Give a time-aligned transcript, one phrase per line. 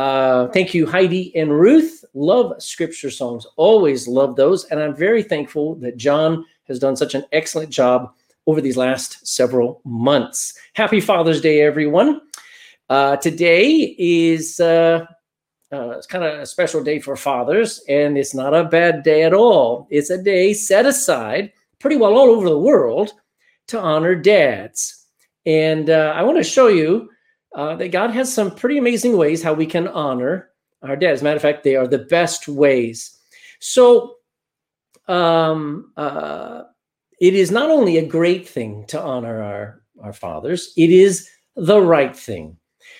[0.00, 2.06] Uh, thank you, Heidi and Ruth.
[2.14, 3.46] Love scripture songs.
[3.56, 4.64] Always love those.
[4.64, 8.10] And I'm very thankful that John has done such an excellent job
[8.46, 10.54] over these last several months.
[10.72, 12.22] Happy Father's Day, everyone.
[12.88, 15.04] Uh, today is uh,
[15.70, 19.24] uh, it's kind of a special day for fathers, and it's not a bad day
[19.24, 19.86] at all.
[19.90, 23.12] It's a day set aside pretty well all over the world
[23.68, 25.08] to honor dads.
[25.44, 27.09] And uh, I want to show you
[27.54, 30.50] uh, that God has some pretty amazing ways how we can honor
[30.82, 31.18] our dads.
[31.18, 33.18] As a matter of fact, they are the best ways.
[33.58, 34.16] So,
[35.08, 36.62] um, uh,
[37.20, 41.80] it is not only a great thing to honor our, our fathers, it is the
[41.80, 42.56] right thing.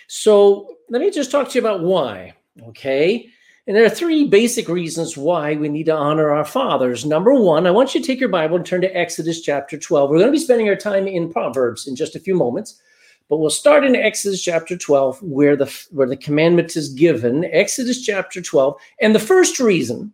[0.08, 2.34] So, let me just talk to you about why.
[2.68, 3.30] Okay.
[3.66, 7.04] And there are three basic reasons why we need to honor our fathers.
[7.04, 10.10] Number one, I want you to take your Bible and turn to Exodus chapter 12.
[10.10, 12.80] We're going to be spending our time in Proverbs in just a few moments,
[13.30, 17.44] but we'll start in Exodus chapter 12, where the where the commandment is given.
[17.44, 18.76] Exodus chapter 12.
[19.00, 20.12] And the first reason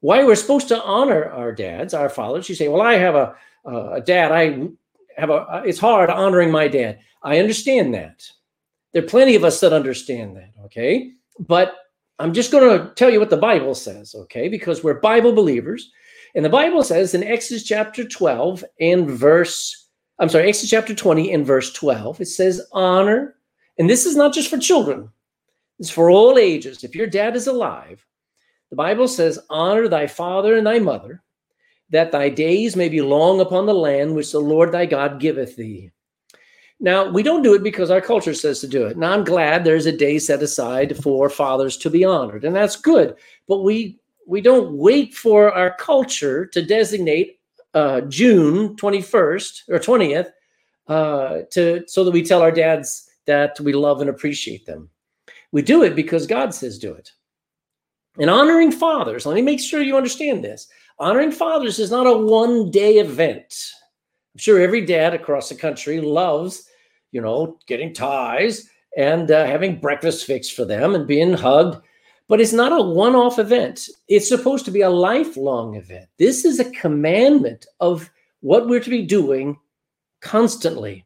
[0.00, 3.34] why we're supposed to honor our dads, our fathers, you say, Well, I have a,
[3.66, 4.30] a dad.
[4.30, 4.68] I
[5.16, 7.00] have a it's hard honoring my dad.
[7.24, 8.24] I understand that.
[8.92, 11.10] There are plenty of us that understand that, okay?
[11.40, 11.74] But
[12.20, 14.48] I'm just going to tell you what the Bible says, okay?
[14.48, 15.90] Because we're Bible believers.
[16.36, 19.85] And the Bible says in Exodus chapter 12 and verse,
[20.18, 23.36] I'm sorry, Exodus chapter 20 and verse 12, it says, honor.
[23.78, 25.10] And this is not just for children,
[25.78, 26.84] it's for all ages.
[26.84, 28.04] If your dad is alive,
[28.70, 31.22] the Bible says, honor thy father and thy mother,
[31.90, 35.56] that thy days may be long upon the land which the Lord thy God giveth
[35.56, 35.90] thee.
[36.80, 38.96] Now, we don't do it because our culture says to do it.
[38.96, 42.76] Now, I'm glad there's a day set aside for fathers to be honored, and that's
[42.76, 43.16] good.
[43.48, 47.38] But we we don't wait for our culture to designate
[47.76, 50.30] uh, June 21st or 20th
[50.88, 54.88] uh, to so that we tell our dads that we love and appreciate them.
[55.52, 57.12] We do it because God says do it.
[58.18, 60.68] And honoring fathers, let me make sure you understand this.
[60.98, 63.54] Honoring fathers is not a one day event.
[64.34, 66.66] I'm sure every dad across the country loves,
[67.12, 71.84] you know, getting ties and uh, having breakfast fixed for them and being hugged.
[72.28, 73.88] But it's not a one off event.
[74.08, 76.06] It's supposed to be a lifelong event.
[76.18, 78.10] This is a commandment of
[78.40, 79.56] what we're to be doing
[80.20, 81.04] constantly.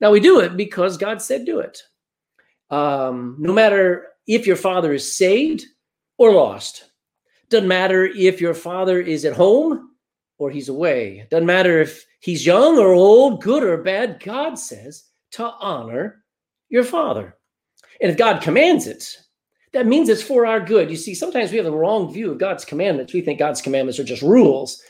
[0.00, 1.82] Now, we do it because God said do it.
[2.70, 5.64] Um, no matter if your father is saved
[6.18, 6.90] or lost,
[7.48, 9.90] doesn't matter if your father is at home
[10.38, 15.04] or he's away, doesn't matter if he's young or old, good or bad, God says
[15.32, 16.24] to honor
[16.68, 17.36] your father.
[18.00, 19.16] And if God commands it,
[19.72, 20.90] that means it's for our good.
[20.90, 23.12] You see, sometimes we have the wrong view of God's commandments.
[23.12, 24.82] We think God's commandments are just rules.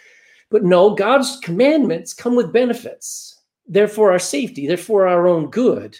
[0.50, 3.40] But no, God's commandments come with benefits.
[3.66, 5.96] They're for our safety, they're for our own good,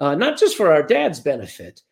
[0.00, 1.82] uh, not just for our dad's benefit.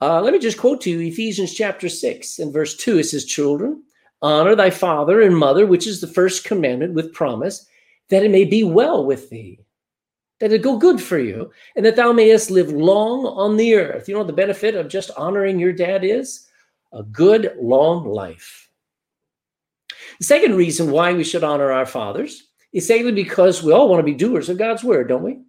[0.00, 2.98] Uh, let me just quote to you Ephesians chapter 6 and verse 2.
[2.98, 3.82] It says, Children,
[4.20, 7.66] honor thy father and mother, which is the first commandment with promise,
[8.10, 9.58] that it may be well with thee,
[10.40, 14.08] that it go good for you, and that thou mayest live long on the earth.
[14.08, 16.46] You know the benefit of just honoring your dad is?
[16.92, 18.70] A good long life.
[20.18, 24.00] The second reason why we should honor our fathers is simply because we all want
[24.00, 25.40] to be doers of God's word, don't we?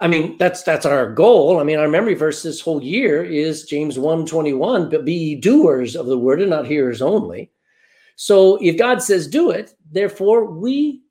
[0.00, 1.58] I mean, that's that's our goal.
[1.58, 5.96] I mean, our memory verse this whole year is James 1 21, but be doers
[5.96, 7.50] of the word and not hearers only.
[8.14, 11.02] So if God says do it, therefore we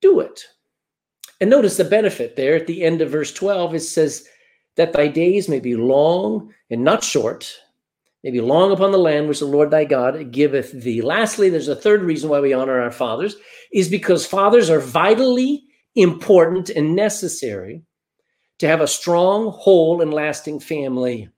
[0.00, 0.44] do it.
[1.40, 3.74] And notice the benefit there at the end of verse 12.
[3.74, 4.26] It says,
[4.76, 7.50] That thy days may be long and not short,
[8.22, 11.00] may be long upon the land which the Lord thy God giveth thee.
[11.00, 13.36] Lastly, there's a third reason why we honor our fathers,
[13.72, 15.64] is because fathers are vitally
[15.94, 17.82] important and necessary
[18.58, 21.30] to have a strong, whole, and lasting family.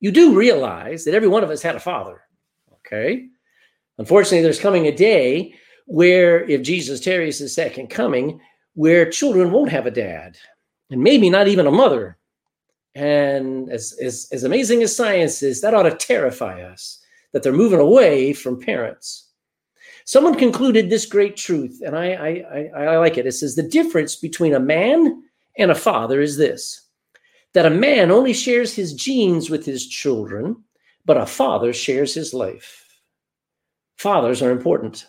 [0.00, 2.22] You do realize that every one of us had a father,
[2.72, 3.26] okay?
[3.98, 5.54] Unfortunately, there's coming a day
[5.86, 8.40] where if Jesus tarries his second coming,
[8.74, 10.36] where children won't have a dad
[10.90, 12.18] and maybe not even a mother.
[12.94, 17.00] And as, as, as amazing as science is, that ought to terrify us
[17.32, 19.28] that they're moving away from parents.
[20.04, 22.28] Someone concluded this great truth, and I, I,
[22.76, 23.26] I, I like it.
[23.26, 25.22] It says the difference between a man
[25.58, 26.80] and a father is this
[27.54, 30.56] that a man only shares his genes with his children,
[31.04, 32.84] but a father shares his life.
[33.96, 35.06] Fathers are important.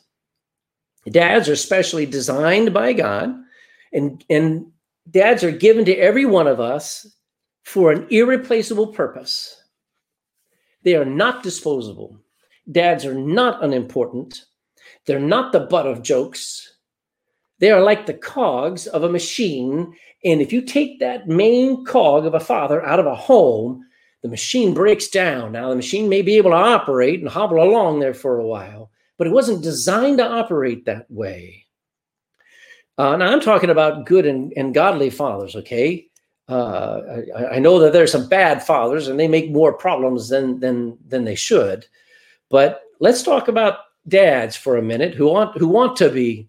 [1.09, 3.35] Dads are specially designed by God,
[3.95, 4.67] and, and
[5.09, 7.07] dads are given to every one of us
[7.63, 9.63] for an irreplaceable purpose.
[10.83, 12.19] They are not disposable.
[12.71, 14.45] Dads are not unimportant.
[15.05, 16.73] They're not the butt of jokes.
[17.59, 19.95] They are like the cogs of a machine.
[20.23, 23.85] And if you take that main cog of a father out of a home,
[24.21, 25.53] the machine breaks down.
[25.53, 28.91] Now, the machine may be able to operate and hobble along there for a while,
[29.17, 31.64] but it wasn't designed to operate that way.
[32.97, 36.07] Uh, now, I'm talking about good and, and godly fathers, okay?
[36.47, 37.01] Uh,
[37.35, 40.95] I, I, know that there's some bad fathers and they make more problems than, than,
[41.07, 41.87] than they should.
[42.51, 46.47] But let's talk about dads for a minute who want, who want to be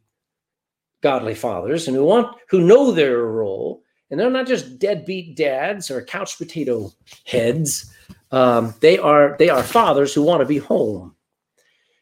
[1.03, 5.91] godly fathers and who want who know their role and they're not just deadbeat dads
[5.91, 6.93] or couch potato
[7.25, 7.93] heads.
[8.31, 11.15] Um, they are they are fathers who want to be home.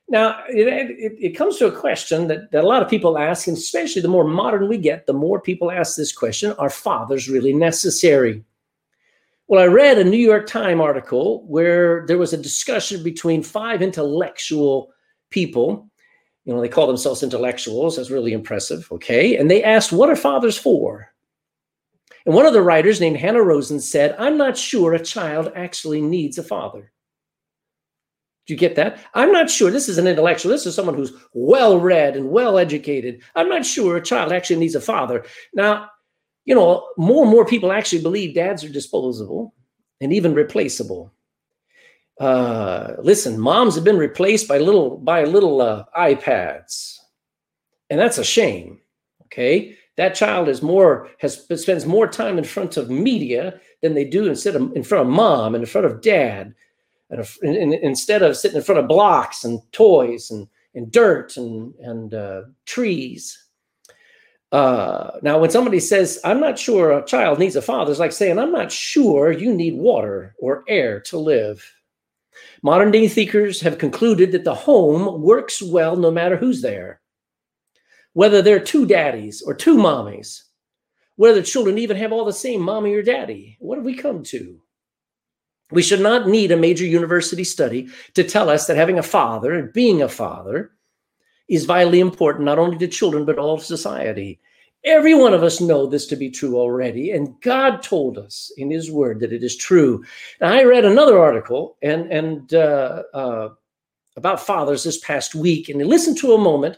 [0.09, 3.47] Now it, it, it comes to a question that, that a lot of people ask,
[3.47, 7.29] and especially the more modern we get, the more people ask this question: Are fathers
[7.29, 8.45] really necessary?
[9.47, 13.83] Well, I read a New York Times article where there was a discussion between five
[13.83, 14.91] intellectual
[15.31, 15.91] people.
[16.45, 17.97] You know, they call themselves intellectuals.
[17.97, 18.91] That's really impressive.
[18.91, 19.37] Okay.
[19.37, 21.09] And they asked, What are fathers for?
[22.27, 26.01] And one of the writers, named Hanna Rosin, said, I'm not sure a child actually
[26.01, 26.91] needs a father.
[28.47, 29.01] Do you get that?
[29.15, 29.71] I'm not sure.
[29.71, 30.53] This is an intellectual.
[30.53, 33.23] This is someone who's well read and well educated.
[33.35, 35.25] I'm not sure a child actually needs a father.
[35.55, 35.89] Now,
[36.45, 39.55] you know, more and more people actually believe dads are disposable
[40.01, 41.13] and even replaceable.
[42.21, 46.99] Uh, listen, moms have been replaced by little by little uh, iPads,
[47.91, 48.79] and that's a shame.
[49.25, 54.05] Okay, that child is more has spends more time in front of media than they
[54.05, 56.55] do instead of in front of mom and in front of dad
[57.11, 62.15] and, instead of sitting in front of blocks and toys and, and dirt and and
[62.15, 63.39] uh, trees
[64.53, 68.13] uh, now when somebody says i'm not sure a child needs a father it's like
[68.13, 71.65] saying i'm not sure you need water or air to live
[72.63, 77.01] modern day thinkers have concluded that the home works well no matter who's there
[78.15, 80.43] whether they're two daddies or two mommies,
[81.17, 83.57] whether children even have all the same mommy or daddy.
[83.61, 84.61] What have we come to?
[85.71, 89.53] We should not need a major university study to tell us that having a father
[89.53, 90.73] and being a father
[91.49, 94.41] is vitally important, not only to children, but all of society.
[94.85, 98.71] Every one of us know this to be true already, and God told us in
[98.71, 100.05] His Word that it is true.
[100.41, 103.49] Now, I read another article and and uh, uh,
[104.17, 106.77] about fathers this past week, and listen to a moment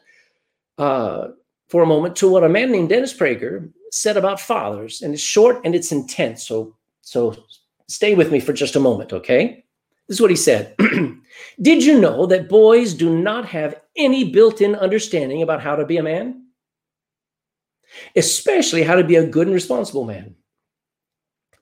[0.79, 1.29] uh,
[1.69, 5.23] for a moment to what a man named Dennis Prager said about fathers, and it's
[5.23, 6.47] short and it's intense.
[6.47, 7.35] So, so
[7.89, 9.65] stay with me for just a moment, okay?
[10.09, 10.75] This is what he said.
[11.61, 15.85] Did you know that boys do not have any built in understanding about how to
[15.85, 16.45] be a man?
[18.15, 20.37] Especially how to be a good and responsible man.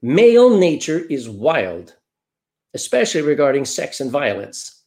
[0.02, 1.96] Male nature is wild,
[2.74, 4.82] especially regarding sex and violence.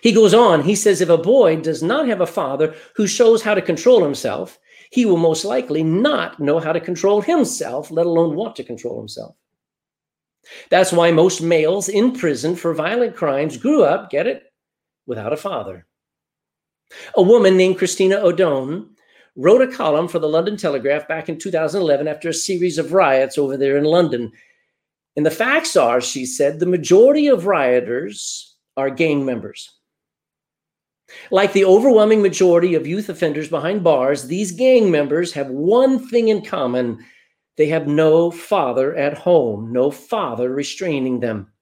[0.00, 3.42] He goes on, he says, if a boy does not have a father who shows
[3.42, 4.58] how to control himself,
[4.90, 8.98] he will most likely not know how to control himself, let alone want to control
[8.98, 9.36] himself.
[10.70, 14.44] That's why most males in prison for violent crimes grew up, get it,
[15.06, 15.86] without a father.
[17.16, 18.88] A woman named Christina Odone
[19.36, 23.38] wrote a column for the London Telegraph back in 2011 after a series of riots
[23.38, 24.32] over there in London.
[25.16, 29.70] And the facts are, she said, the majority of rioters are gang members.
[31.30, 36.28] Like the overwhelming majority of youth offenders behind bars, these gang members have one thing
[36.28, 37.04] in common
[37.56, 41.52] they have no father at home, no father restraining them.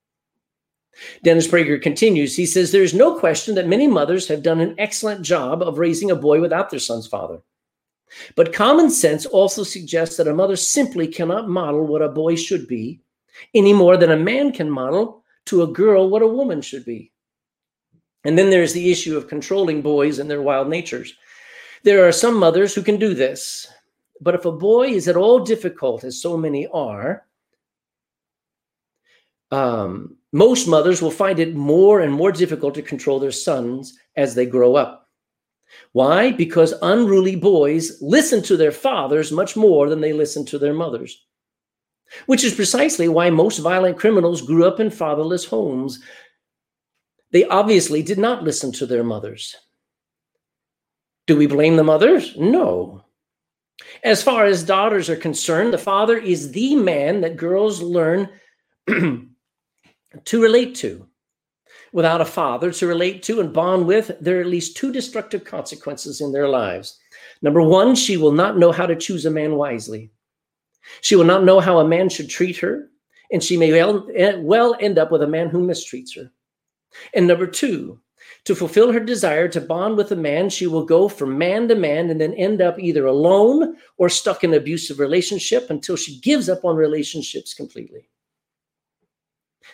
[1.22, 2.36] Dennis Prager continues.
[2.36, 6.10] He says, There's no question that many mothers have done an excellent job of raising
[6.10, 7.40] a boy without their son's father.
[8.36, 12.66] But common sense also suggests that a mother simply cannot model what a boy should
[12.66, 13.00] be
[13.54, 17.10] any more than a man can model to a girl what a woman should be.
[18.24, 21.14] And then there's the issue of controlling boys and their wild natures.
[21.82, 23.66] There are some mothers who can do this,
[24.22, 27.26] but if a boy is at all difficult, as so many are,
[29.50, 34.34] um, most mothers will find it more and more difficult to control their sons as
[34.34, 35.08] they grow up.
[35.92, 36.32] Why?
[36.32, 41.24] Because unruly boys listen to their fathers much more than they listen to their mothers.
[42.26, 46.02] Which is precisely why most violent criminals grew up in fatherless homes
[47.32, 49.56] they obviously did not listen to their mothers.
[51.26, 52.36] Do we blame the mothers?
[52.36, 53.01] No.
[54.04, 58.28] As far as daughters are concerned, the father is the man that girls learn
[58.88, 61.06] to relate to.
[61.92, 65.44] Without a father to relate to and bond with, there are at least two destructive
[65.44, 66.98] consequences in their lives.
[67.42, 70.10] Number one, she will not know how to choose a man wisely.
[71.02, 72.88] She will not know how a man should treat her,
[73.30, 76.32] and she may well, eh, well end up with a man who mistreats her.
[77.14, 78.00] And number two,
[78.44, 81.76] to fulfill her desire to bond with a man, she will go from man to
[81.76, 86.20] man and then end up either alone or stuck in an abusive relationship until she
[86.20, 88.08] gives up on relationships completely.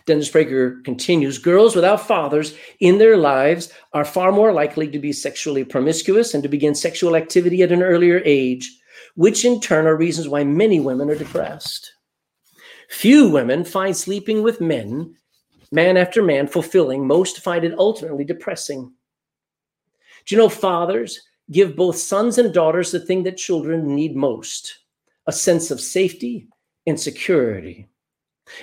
[0.04, 5.12] Dennis Prager continues Girls without fathers in their lives are far more likely to be
[5.12, 8.70] sexually promiscuous and to begin sexual activity at an earlier age,
[9.14, 11.92] which in turn are reasons why many women are depressed.
[12.90, 15.16] Few women find sleeping with men,
[15.70, 17.06] man after man, fulfilling.
[17.06, 18.92] Most find it ultimately depressing.
[20.26, 21.20] Do you know fathers
[21.50, 24.80] give both sons and daughters the thing that children need most
[25.26, 26.48] a sense of safety
[26.86, 27.88] and security?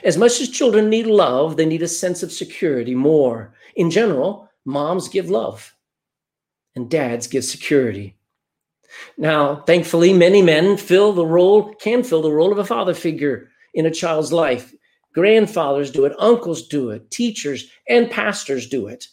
[0.03, 3.53] As much as children need love, they need a sense of security more.
[3.75, 5.75] In general, moms give love
[6.75, 8.17] and dads give security.
[9.17, 13.49] Now, thankfully, many men fill the role, can fill the role of a father figure
[13.73, 14.73] in a child's life.
[15.15, 19.07] Grandfathers do it, uncles do it, teachers and pastors do it.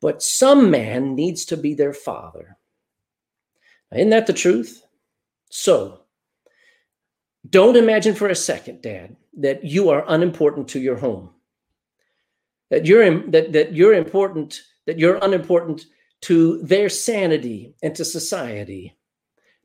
[0.00, 2.56] But some man needs to be their father.
[3.94, 4.82] Isn't that the truth?
[5.50, 6.00] So,
[7.48, 11.30] don't imagine for a second, Dad, that you are unimportant to your home.
[12.70, 15.84] That you're that, that you're important, that you're unimportant
[16.22, 18.96] to their sanity and to society.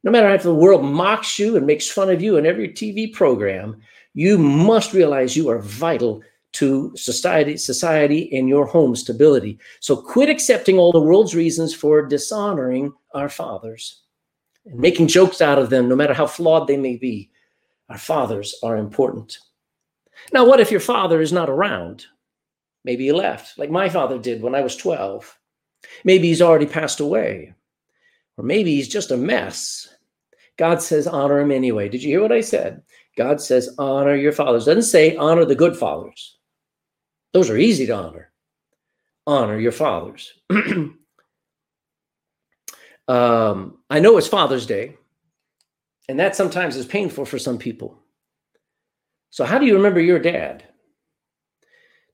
[0.03, 3.13] No matter if the world mocks you and makes fun of you in every TV
[3.13, 3.81] program,
[4.17, 9.59] you must realize you are vital to society, society and your home stability.
[9.79, 14.01] So quit accepting all the world's reasons for dishonoring our fathers
[14.65, 17.29] and making jokes out of them, no matter how flawed they may be.
[17.89, 19.37] Our fathers are important.
[20.33, 22.07] Now, what if your father is not around?
[22.83, 25.37] Maybe he left, like my father did when I was 12.
[26.05, 27.53] Maybe he's already passed away.
[28.35, 29.87] Or maybe he's just a mess.
[30.57, 31.87] God says, honor him anyway.
[31.87, 32.81] Did you hear what I said?
[33.17, 34.65] God says, honor your fathers.
[34.65, 36.37] Doesn't say honor the good fathers.
[37.33, 38.31] Those are easy to honor.
[39.25, 40.31] Honor your fathers.
[43.07, 44.95] um, I know it's Father's Day,
[46.07, 47.97] and that sometimes is painful for some people.
[49.31, 50.63] So, how do you remember your dad?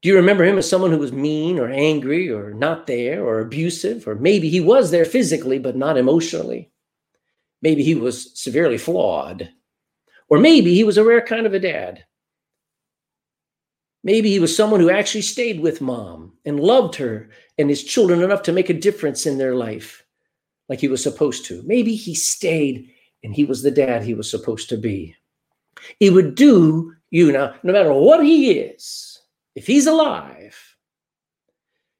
[0.01, 3.39] Do you remember him as someone who was mean or angry or not there or
[3.39, 4.07] abusive?
[4.07, 6.71] Or maybe he was there physically, but not emotionally.
[7.61, 9.49] Maybe he was severely flawed.
[10.33, 12.05] Or maybe he was a rare kind of a dad.
[14.03, 18.19] Maybe he was someone who actually stayed with mom and loved her and his children
[18.19, 20.03] enough to make a difference in their life
[20.69, 21.61] like he was supposed to.
[21.67, 22.89] Maybe he stayed
[23.23, 25.15] and he was the dad he was supposed to be.
[25.99, 29.21] He would do you now, no matter what he is,
[29.53, 30.57] if he's alive,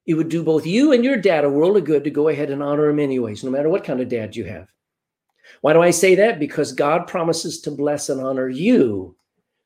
[0.08, 2.50] it would do both you and your dad a world of good to go ahead
[2.50, 4.70] and honor him anyways, no matter what kind of dad you have.
[5.62, 6.40] Why do I say that?
[6.40, 9.16] Because God promises to bless and honor you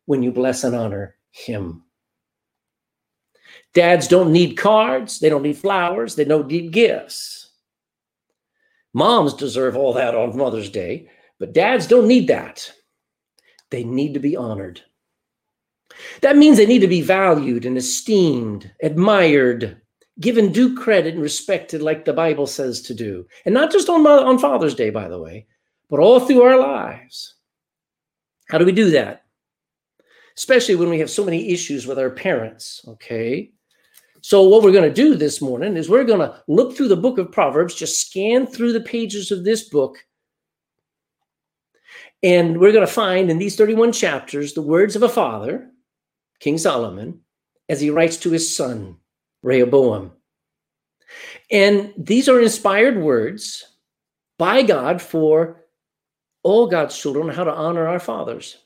[0.06, 1.84] when you bless and honor him.
[3.74, 7.52] Dads don't need cards, they don't need flowers, they don't need gifts.
[8.94, 12.72] Moms deserve all that on Mother's Day, but dads don't need that.
[13.70, 14.82] They need to be honored.
[16.22, 19.80] That means they need to be valued and esteemed, admired,
[20.20, 23.28] given due credit and respected, like the Bible says to do.
[23.46, 25.48] And not just on, on Father's Day, by the way,
[25.90, 27.36] but all through our lives.
[28.50, 29.24] How do we do that?
[30.38, 33.52] Especially when we have so many issues with our parents, okay?
[34.22, 36.96] So, what we're going to do this morning is we're going to look through the
[36.96, 39.98] book of Proverbs, just scan through the pages of this book,
[42.24, 45.70] and we're going to find in these 31 chapters the words of a father
[46.40, 47.22] King Solomon,
[47.70, 48.98] as he writes to his son,
[49.42, 50.12] Rehoboam.
[51.52, 53.64] And these are inspired words
[54.38, 55.64] by God for
[56.48, 58.60] all God's children how to honor our fathers,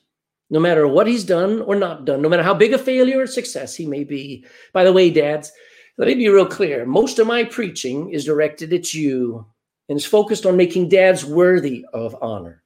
[0.50, 3.26] no matter what he's done or not done, no matter how big a failure or
[3.26, 4.46] success he may be.
[4.72, 5.50] By the way, dads,
[5.98, 6.86] let me be real clear.
[6.86, 9.44] Most of my preaching is directed at you
[9.88, 12.62] and is focused on making dads worthy of honor.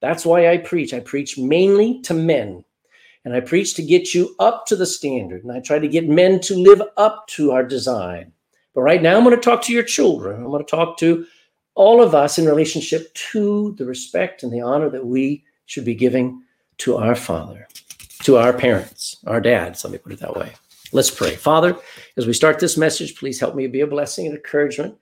[0.00, 0.94] That's why I preach.
[0.94, 2.64] I preach mainly to men
[3.24, 5.42] and I preach to get you up to the standard.
[5.42, 8.30] And I try to get men to live up to our design.
[8.76, 10.36] But right now, I'm going to talk to your children.
[10.36, 11.26] I'm going to talk to
[11.74, 15.94] all of us in relationship to the respect and the honor that we should be
[15.94, 16.42] giving
[16.78, 17.66] to our father,
[18.24, 19.84] to our parents, our dads.
[19.84, 20.52] Let me put it that way.
[20.92, 21.36] Let's pray.
[21.36, 21.76] Father,
[22.16, 24.96] as we start this message, please help me be a blessing and encouragement.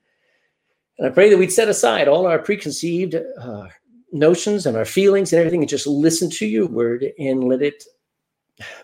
[0.98, 3.66] And I pray that we'd set aside all our preconceived uh,
[4.12, 7.84] notions and our feelings and everything and just listen to your word and let it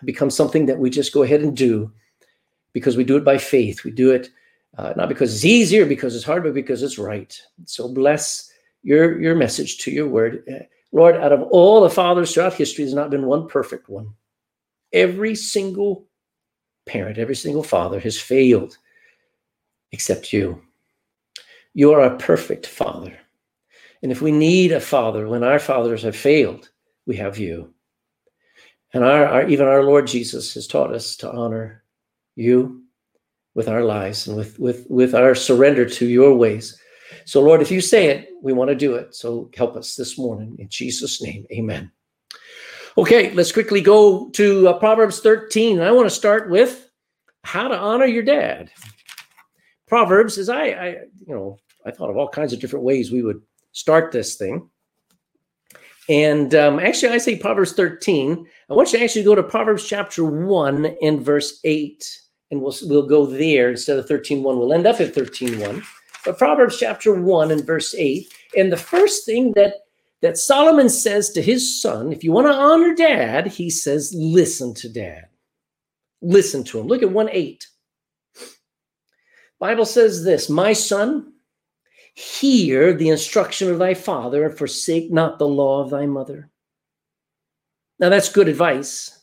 [0.03, 1.91] become something that we just go ahead and do
[2.73, 3.83] because we do it by faith.
[3.83, 4.29] We do it
[4.77, 7.39] uh, not because it's easier, because it's hard, but because it's right.
[7.65, 8.51] So bless
[8.83, 11.15] your your message to your word, uh, Lord.
[11.15, 14.13] Out of all the fathers throughout history, there's not been one perfect one.
[14.93, 16.07] Every single
[16.85, 18.77] parent, every single father has failed,
[19.91, 20.61] except you.
[21.73, 23.17] You are a perfect father.
[24.01, 26.69] And if we need a father when our fathers have failed,
[27.05, 27.73] we have you.
[28.93, 31.83] And our, our, even our Lord Jesus has taught us to honor
[32.35, 32.83] you
[33.57, 36.79] with our lives and with, with, with our surrender to your ways.
[37.25, 39.15] So, Lord, if you say it, we want to do it.
[39.15, 40.55] So help us this morning.
[40.59, 41.91] In Jesus' name, amen.
[42.99, 45.81] Okay, let's quickly go to uh, Proverbs 13.
[45.81, 46.87] I want to start with
[47.43, 48.69] how to honor your dad.
[49.87, 50.87] Proverbs is I, I,
[51.25, 54.69] you know, I thought of all kinds of different ways we would start this thing.
[56.09, 58.47] And um, actually, I say Proverbs 13.
[58.69, 62.75] I want you to actually go to Proverbs chapter 1 and verse 8, and we'll,
[62.83, 64.57] we'll go there instead of 13 1.
[64.57, 65.83] We'll end up at 13 1.
[66.25, 68.33] But Proverbs chapter 1 and verse 8.
[68.57, 69.75] And the first thing that,
[70.21, 74.73] that Solomon says to his son, if you want to honor dad, he says, listen
[74.75, 75.27] to dad.
[76.21, 76.87] Listen to him.
[76.87, 77.67] Look at 1 8.
[79.59, 81.33] Bible says this, my son,
[82.13, 86.49] hear the instruction of thy father and forsake not the law of thy mother.
[87.99, 89.16] Now that's good advice.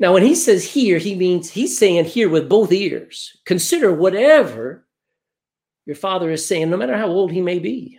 [0.00, 3.36] Now, when he says hear, he means he's saying hear with both ears.
[3.44, 4.86] Consider whatever
[5.86, 7.98] your father is saying, no matter how old he may be.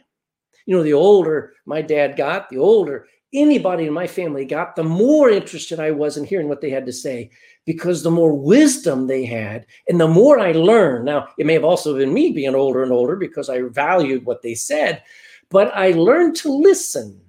[0.66, 4.84] You know, the older my dad got, the older anybody in my family got, the
[4.84, 7.30] more interested I was in hearing what they had to say
[7.66, 11.06] because the more wisdom they had and the more I learned.
[11.06, 14.42] Now, it may have also been me being older and older because I valued what
[14.42, 15.04] they said,
[15.50, 17.20] but I learned to listen.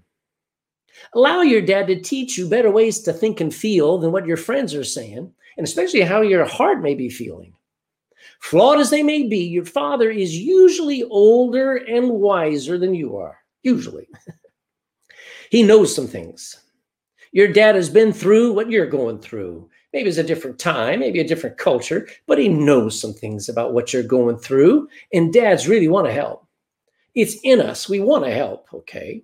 [1.16, 4.37] Allow your dad to teach you better ways to think and feel than what your
[4.37, 7.54] friends are saying, and especially how your heart may be feeling.
[8.40, 13.38] Flawed as they may be, your father is usually older and wiser than you are,
[13.62, 14.06] usually.
[15.50, 16.61] he knows some things.
[17.32, 19.70] Your dad has been through what you're going through.
[19.94, 23.73] Maybe it's a different time, maybe a different culture, but he knows some things about
[23.73, 24.87] what you're going through.
[25.14, 26.46] And dads really want to help.
[27.14, 27.88] It's in us.
[27.88, 29.23] We want to help, okay?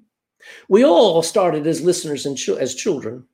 [0.69, 3.27] We all started as listeners and ch- as children.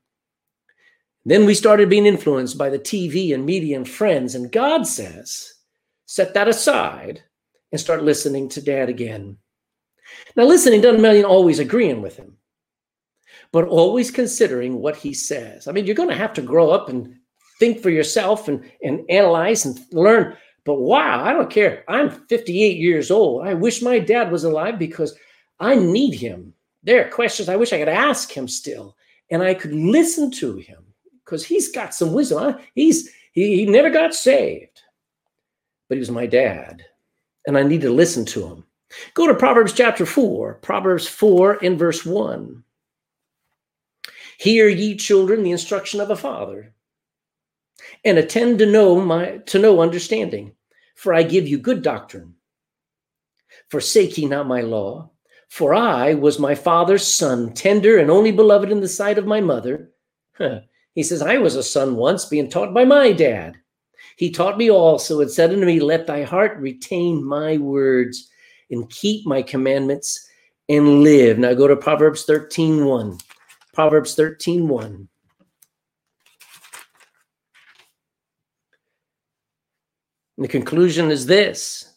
[1.24, 4.34] Then we started being influenced by the TV and media and friends.
[4.34, 5.52] And God says,
[6.06, 7.22] set that aside
[7.70, 9.36] and start listening to dad again.
[10.36, 12.36] Now, listening doesn't mean always agreeing with him,
[13.52, 15.68] but always considering what he says.
[15.68, 17.14] I mean, you're going to have to grow up and
[17.58, 20.36] think for yourself and, and analyze and learn.
[20.64, 21.84] But wow, I don't care.
[21.88, 23.46] I'm 58 years old.
[23.46, 25.14] I wish my dad was alive because
[25.60, 26.54] I need him.
[26.82, 28.96] There are questions I wish I could ask him still,
[29.30, 30.84] and I could listen to him
[31.24, 32.56] because he's got some wisdom.
[32.74, 34.82] He's he, he never got saved,
[35.88, 36.84] but he was my dad,
[37.46, 38.64] and I need to listen to him.
[39.14, 42.64] Go to Proverbs chapter 4, Proverbs 4 in verse 1.
[44.38, 46.72] Hear ye children the instruction of a father,
[48.04, 50.54] and attend to know my to know understanding.
[50.94, 52.34] For I give you good doctrine.
[53.68, 55.10] Forsake ye not my law,
[55.48, 59.40] for I was my father's son, tender and only beloved in the sight of my
[59.40, 59.90] mother.
[60.36, 60.60] Huh.
[60.94, 63.56] He says, I was a son once, being taught by my dad.
[64.16, 68.28] He taught me also and said unto me, Let thy heart retain my words
[68.70, 70.28] and keep my commandments
[70.68, 71.38] and live.
[71.38, 73.18] Now go to Proverbs 13 1.
[73.72, 75.08] Proverbs 13 1.
[80.36, 81.87] And the conclusion is this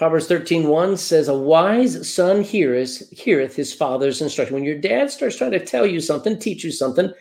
[0.00, 4.54] Proverbs 13 1 says, A wise son heareth, heareth his father's instruction.
[4.54, 7.12] When your dad starts trying to tell you something, teach you something,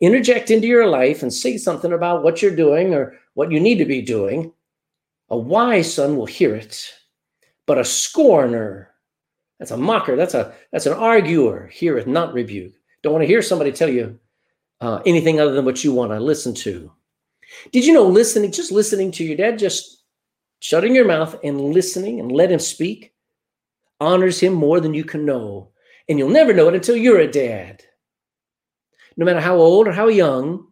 [0.00, 3.76] interject into your life and say something about what you're doing or what you need
[3.76, 4.50] to be doing,
[5.28, 6.90] a wise son will hear it.
[7.66, 8.88] But a scorner,
[9.58, 12.72] that's a mocker, that's a that's an arguer, heareth not rebuke.
[13.02, 14.18] Don't want to hear somebody tell you
[14.80, 16.90] uh, anything other than what you want to listen to.
[17.72, 20.01] Did you know listening, just listening to your dad, just
[20.62, 23.12] shutting your mouth and listening and let him speak
[24.00, 25.70] honors him more than you can know.
[26.08, 27.82] And you'll never know it until you're a dad.
[29.16, 30.68] No matter how old or how young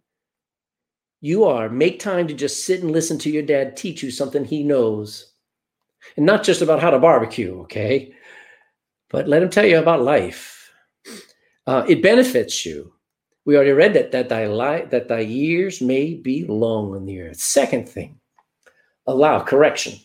[1.20, 4.44] you are, make time to just sit and listen to your dad teach you something
[4.44, 5.32] he knows.
[6.16, 8.14] And not just about how to barbecue, okay?
[9.08, 10.70] But let him tell you about life.
[11.66, 12.92] Uh, it benefits you.
[13.44, 17.20] We already read that that thy life, that thy years may be long on the
[17.20, 17.40] earth.
[17.40, 18.19] Second thing,
[19.10, 19.98] allow correction.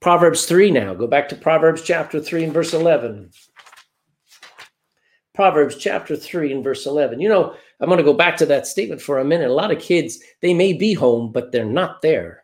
[0.00, 0.94] Proverbs 3 now.
[0.94, 3.30] Go back to Proverbs chapter 3 and verse 11.
[5.34, 7.20] Proverbs chapter 3 and verse 11.
[7.20, 9.50] You know, I'm going to go back to that statement for a minute.
[9.50, 12.42] A lot of kids, they may be home, but they're not there.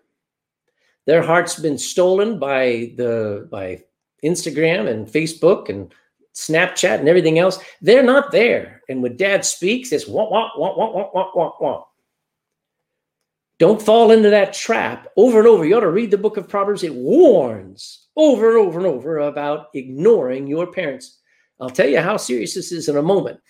[1.06, 3.82] Their heart's been stolen by the by
[4.24, 5.92] Instagram and Facebook and
[6.34, 8.82] Snapchat and everything else, they're not there.
[8.88, 11.84] And when dad speaks, it's wah, wah, wah, wah, wah, wah, wah, wah.
[13.58, 15.64] Don't fall into that trap over and over.
[15.64, 16.84] You ought to read the book of Proverbs.
[16.84, 21.18] It warns over and over and over about ignoring your parents.
[21.60, 23.40] I'll tell you how serious this is in a moment.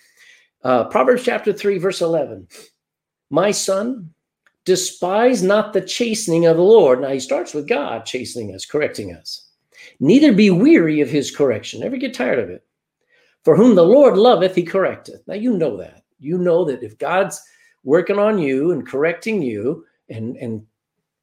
[0.63, 2.47] Uh, Proverbs chapter 3, verse 11.
[3.29, 4.13] My son,
[4.69, 7.01] Despise not the chastening of the Lord.
[7.01, 9.49] Now he starts with God chastening us, correcting us.
[9.99, 11.79] Neither be weary of his correction.
[11.79, 12.63] Never get tired of it.
[13.43, 15.21] For whom the Lord loveth, he correcteth.
[15.25, 16.03] Now you know that.
[16.19, 17.41] You know that if God's
[17.83, 20.65] working on you and correcting you and, and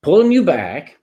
[0.03, 0.99] pulling you back,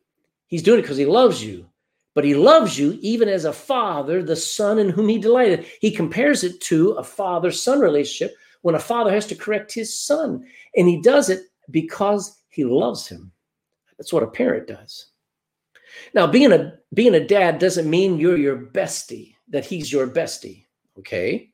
[0.48, 1.68] he's doing it because he loves you.
[2.16, 5.66] But he loves you even as a father, the son in whom he delighted.
[5.82, 9.98] He compares it to a father son relationship when a father has to correct his
[9.98, 10.46] son.
[10.76, 13.32] And he does it because he loves him.
[13.98, 15.08] That's what a parent does.
[16.14, 20.66] Now, being a being a dad doesn't mean you're your bestie, that he's your bestie.
[21.00, 21.53] Okay.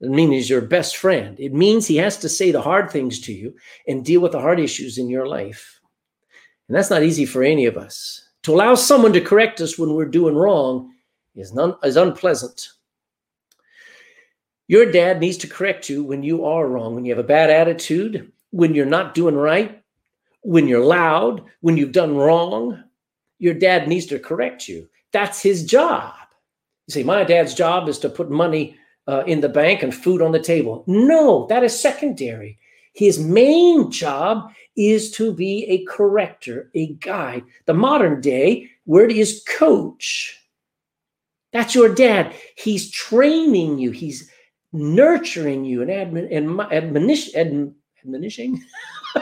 [0.00, 1.38] It means he's your best friend.
[1.38, 3.54] It means he has to say the hard things to you
[3.86, 5.80] and deal with the hard issues in your life.
[6.68, 8.28] And that's not easy for any of us.
[8.44, 10.94] To allow someone to correct us when we're doing wrong
[11.34, 11.52] is,
[11.84, 12.68] is unpleasant.
[14.68, 17.50] Your dad needs to correct you when you are wrong, when you have a bad
[17.50, 19.82] attitude, when you're not doing right,
[20.42, 22.82] when you're loud, when you've done wrong.
[23.38, 24.88] Your dad needs to correct you.
[25.12, 26.14] That's his job.
[26.86, 28.76] You say, My dad's job is to put money
[29.10, 30.84] uh, in the bank and food on the table.
[30.86, 32.58] No, that is secondary.
[32.92, 37.42] His main job is to be a corrector, a guide.
[37.66, 40.38] The modern day word is coach.
[41.52, 42.34] That's your dad.
[42.56, 43.90] He's training you.
[43.90, 44.30] He's
[44.72, 46.30] nurturing you and admon,
[46.72, 48.62] admonish, adm, admonishing,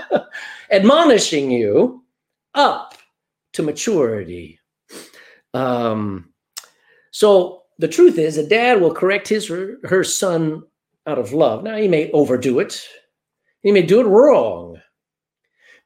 [0.71, 2.05] admonishing you
[2.55, 2.95] up
[3.55, 4.61] to maturity.
[5.55, 6.29] Um,
[7.11, 10.63] so the truth is, a dad will correct his or her son
[11.07, 11.63] out of love.
[11.63, 12.87] Now, he may overdo it,
[13.63, 14.81] he may do it wrong,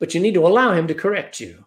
[0.00, 1.64] but you need to allow him to correct you.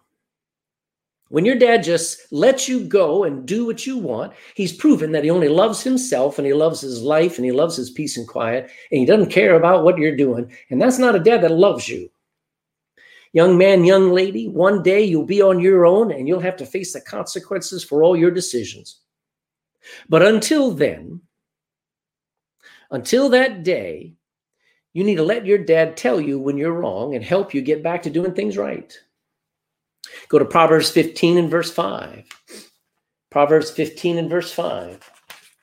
[1.28, 5.24] When your dad just lets you go and do what you want, he's proven that
[5.24, 8.28] he only loves himself and he loves his life and he loves his peace and
[8.28, 10.52] quiet and he doesn't care about what you're doing.
[10.70, 12.08] And that's not a dad that loves you.
[13.32, 16.64] Young man, young lady, one day you'll be on your own and you'll have to
[16.66, 19.00] face the consequences for all your decisions.
[20.08, 21.20] But until then,
[22.90, 24.14] until that day,
[24.92, 27.82] you need to let your dad tell you when you're wrong and help you get
[27.82, 28.98] back to doing things right.
[30.28, 32.24] Go to Proverbs 15 and verse 5.
[33.30, 35.10] Proverbs 15 and verse 5.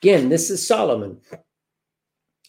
[0.02, 1.20] Again, this is Solomon.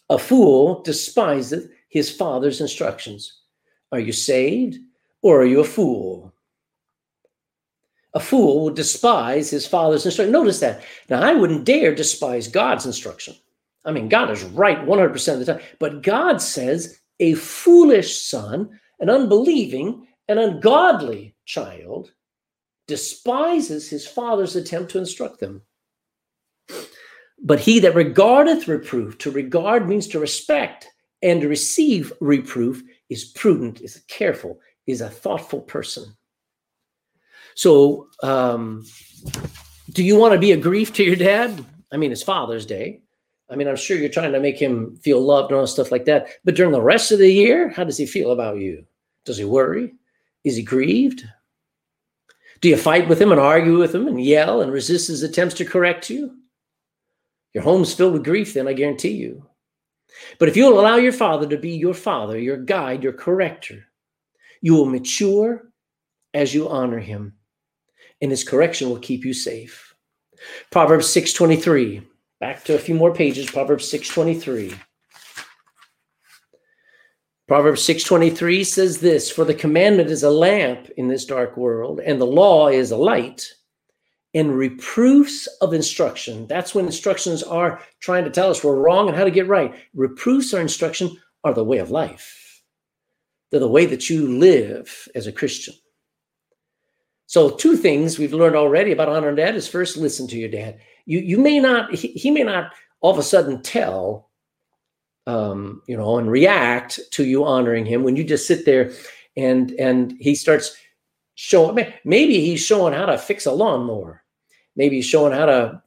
[0.08, 3.40] A fool despiseth his father's instructions.
[3.90, 4.78] Are you saved
[5.22, 6.32] or are you a fool?
[8.16, 10.32] A fool will despise his father's instruction.
[10.32, 10.82] Notice that.
[11.10, 13.34] Now, I wouldn't dare despise God's instruction.
[13.84, 15.62] I mean, God is right 100% of the time.
[15.78, 22.10] But God says a foolish son, an unbelieving, an ungodly child
[22.86, 25.60] despises his father's attempt to instruct them.
[27.38, 30.88] But he that regardeth reproof, to regard means to respect,
[31.20, 36.16] and to receive reproof is prudent, is careful, is a thoughtful person.
[37.56, 38.84] So, um,
[39.90, 41.64] do you want to be a grief to your dad?
[41.90, 43.00] I mean, it's Father's Day.
[43.48, 46.04] I mean, I'm sure you're trying to make him feel loved and all stuff like
[46.04, 46.28] that.
[46.44, 48.84] But during the rest of the year, how does he feel about you?
[49.24, 49.94] Does he worry?
[50.44, 51.24] Is he grieved?
[52.60, 55.54] Do you fight with him and argue with him and yell and resist his attempts
[55.56, 56.36] to correct you?
[57.54, 59.46] Your home's filled with grief, then, I guarantee you.
[60.38, 63.86] But if you'll allow your father to be your father, your guide, your corrector,
[64.60, 65.70] you will mature
[66.34, 67.32] as you honor him,
[68.20, 69.94] and his correction will keep you safe.
[70.70, 72.02] Proverbs 6:23.
[72.40, 74.74] Back to a few more pages, Proverbs 6:23.
[77.48, 82.20] Proverbs 6:23 says this, for the commandment is a lamp in this dark world and
[82.20, 83.54] the law is a light
[84.34, 86.46] and reproofs of instruction.
[86.48, 89.74] That's when instructions are trying to tell us we're wrong and how to get right.
[89.94, 92.62] Reproofs or instruction are the way of life.
[93.50, 95.74] They're the way that you live as a Christian.
[97.26, 100.78] So two things we've learned already about honoring dad is first listen to your dad.
[101.04, 104.26] You you may not he, he may not all of a sudden tell
[105.26, 108.92] um, you know, and react to you honoring him when you just sit there
[109.36, 110.76] and and he starts
[111.34, 114.22] showing maybe he's showing how to fix a lawnmower.
[114.76, 115.82] Maybe he's showing how to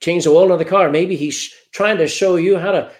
[0.00, 0.90] change the oil in the car.
[0.90, 2.92] Maybe he's trying to show you how to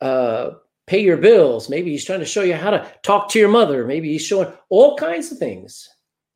[0.00, 0.50] uh,
[0.86, 1.68] pay your bills.
[1.68, 3.86] Maybe he's trying to show you how to talk to your mother.
[3.86, 5.88] Maybe he's showing all kinds of things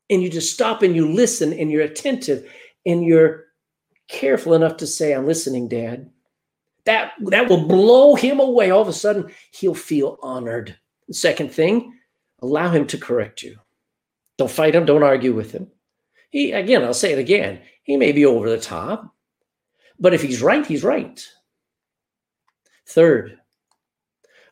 [0.09, 2.49] and you just stop and you listen and you're attentive
[2.85, 3.45] and you're
[4.07, 6.09] careful enough to say i'm listening dad
[6.85, 8.71] that that will blow him away.
[8.71, 10.75] All of a sudden, he'll feel honored.
[11.07, 11.93] The second thing,
[12.41, 13.57] allow him to correct you.
[14.37, 14.85] Don't fight him.
[14.85, 15.67] Don't argue with him.
[16.29, 17.61] He again, I'll say it again.
[17.83, 19.13] He may be over the top,
[19.99, 21.25] but if he's right, he's right.
[22.87, 23.39] Third,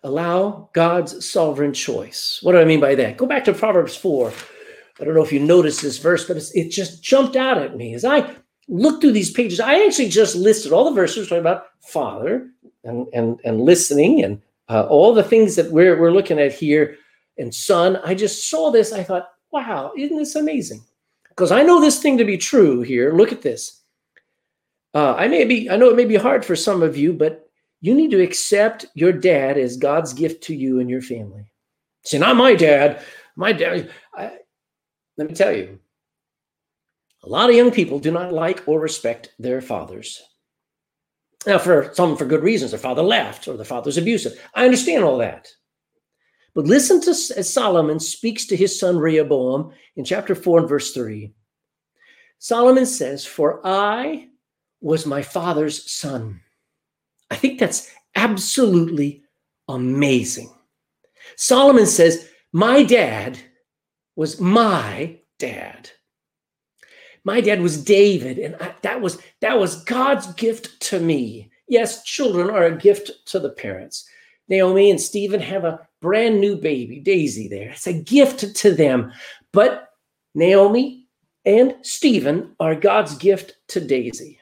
[0.04, 2.40] allow God's sovereign choice.
[2.42, 3.18] What do I mean by that?
[3.18, 4.32] Go back to Proverbs 4.
[5.02, 7.96] I don't know if you noticed this verse, but it just jumped out at me
[7.96, 8.36] as I
[8.68, 9.60] looked through these pages.
[9.60, 12.50] I actually just listed all the verses talking about father
[12.84, 16.98] and and and listening and uh, all the things that we're we're looking at here
[17.38, 17.98] and son.
[18.06, 18.94] I just saw this.
[18.94, 20.84] I thought, wow, isn't this amazing?
[21.30, 23.14] Because I know this thing to be true here.
[23.14, 23.82] Look at this.
[24.94, 27.50] Uh, I may be, I know it may be hard for some of you, but
[27.80, 31.52] you need to accept your dad as God's gift to you and your family.
[32.04, 33.02] See, not my dad.
[33.36, 33.90] My dad.
[34.14, 34.40] I,
[35.22, 35.78] let me tell you,
[37.22, 40.20] a lot of young people do not like or respect their fathers.
[41.46, 44.42] Now, for some, for good reasons, their father left or their father's abusive.
[44.56, 45.48] I understand all that.
[46.56, 50.92] But listen to as Solomon speaks to his son Rehoboam in chapter 4 and verse
[50.92, 51.32] 3.
[52.40, 54.28] Solomon says, For I
[54.82, 56.42] was my father's son.
[57.30, 59.22] I think that's absolutely
[59.68, 60.52] amazing.
[61.36, 63.38] Solomon says, My dad
[64.15, 65.89] was my dad.
[67.24, 71.52] My dad was David, and I, that was that was God's gift to me.
[71.67, 74.10] Yes, children are a gift to the parents.
[74.50, 77.69] Naomi and Stephen have a brand new baby, Daisy, there.
[77.69, 79.13] It's a gift to them.
[79.54, 79.89] But
[80.36, 81.08] Naomi
[81.45, 84.39] and Stephen are God's gift to Daisy.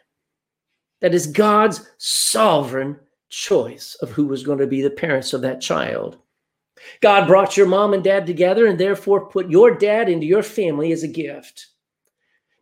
[1.02, 5.62] That is God's sovereign choice of who was going to be the parents of that
[5.62, 6.18] child.
[7.02, 10.92] God brought your mom and dad together and therefore put your dad into your family
[10.92, 11.68] as a gift.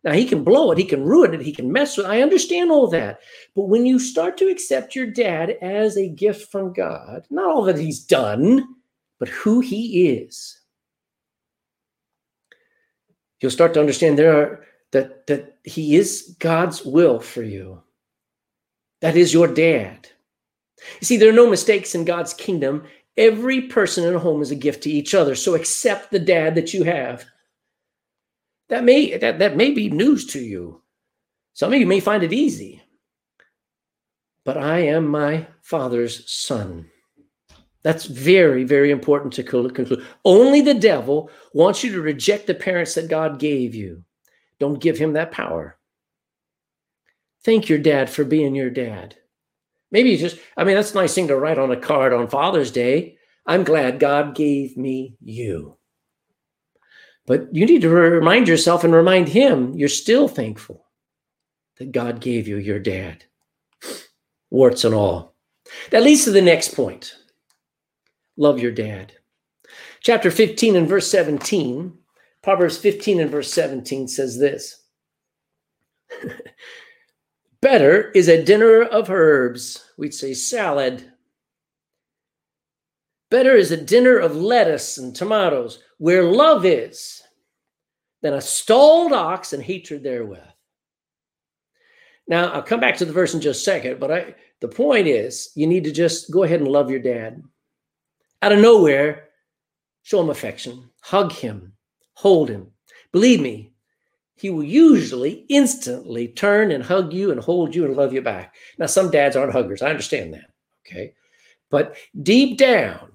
[0.04, 2.10] Now, he can blow it, he can ruin it, he can mess with it.
[2.10, 3.20] I understand all that.
[3.54, 7.64] But when you start to accept your dad as a gift from God, not all
[7.64, 8.76] that he's done,
[9.18, 10.60] but who he is,
[13.40, 17.82] you'll start to understand there are that that he is God's will for you.
[19.00, 20.08] That is your dad.
[21.00, 22.84] You see, there are no mistakes in God's kingdom.
[23.18, 25.34] Every person in a home is a gift to each other.
[25.34, 27.26] So accept the dad that you have.
[28.68, 30.82] That may that, that may be news to you.
[31.52, 32.80] Some of you may find it easy.
[34.44, 36.88] But I am my father's son.
[37.82, 40.06] That's very, very important to conclude.
[40.24, 44.04] Only the devil wants you to reject the parents that God gave you.
[44.60, 45.76] Don't give him that power.
[47.44, 49.16] Thank your dad for being your dad.
[49.90, 52.70] Maybe just, I mean, that's a nice thing to write on a card on Father's
[52.70, 53.16] Day.
[53.46, 55.78] I'm glad God gave me you.
[57.26, 60.86] But you need to remind yourself and remind him you're still thankful
[61.78, 63.24] that God gave you your dad,
[64.50, 65.34] warts and all.
[65.90, 67.14] That leads to the next point
[68.36, 69.12] love your dad.
[70.00, 71.92] Chapter 15 and verse 17,
[72.42, 74.82] Proverbs 15 and verse 17 says this
[77.60, 81.12] Better is a dinner of herbs, we'd say salad.
[83.30, 87.22] Better is a dinner of lettuce and tomatoes where love is
[88.22, 90.40] than a stalled ox and hatred therewith.
[92.28, 95.08] Now, I'll come back to the verse in just a second, but I, the point
[95.08, 97.42] is you need to just go ahead and love your dad.
[98.42, 99.30] Out of nowhere,
[100.02, 101.72] show him affection, hug him,
[102.14, 102.68] hold him.
[103.12, 103.72] Believe me,
[104.38, 108.54] he will usually instantly turn and hug you and hold you and love you back.
[108.78, 109.82] Now, some dads aren't huggers.
[109.82, 110.50] I understand that.
[110.86, 111.14] Okay.
[111.70, 113.12] But deep down,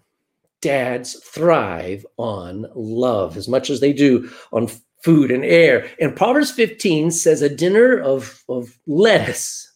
[0.61, 4.69] dads thrive on love as much as they do on
[5.01, 5.89] food and air.
[5.99, 9.69] And Proverbs 15 says a dinner of, of lettuce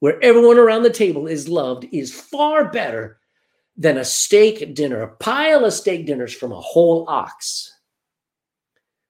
[0.00, 3.18] where everyone around the table is loved is far better
[3.76, 7.70] than a steak dinner, a pile of steak dinners from a whole ox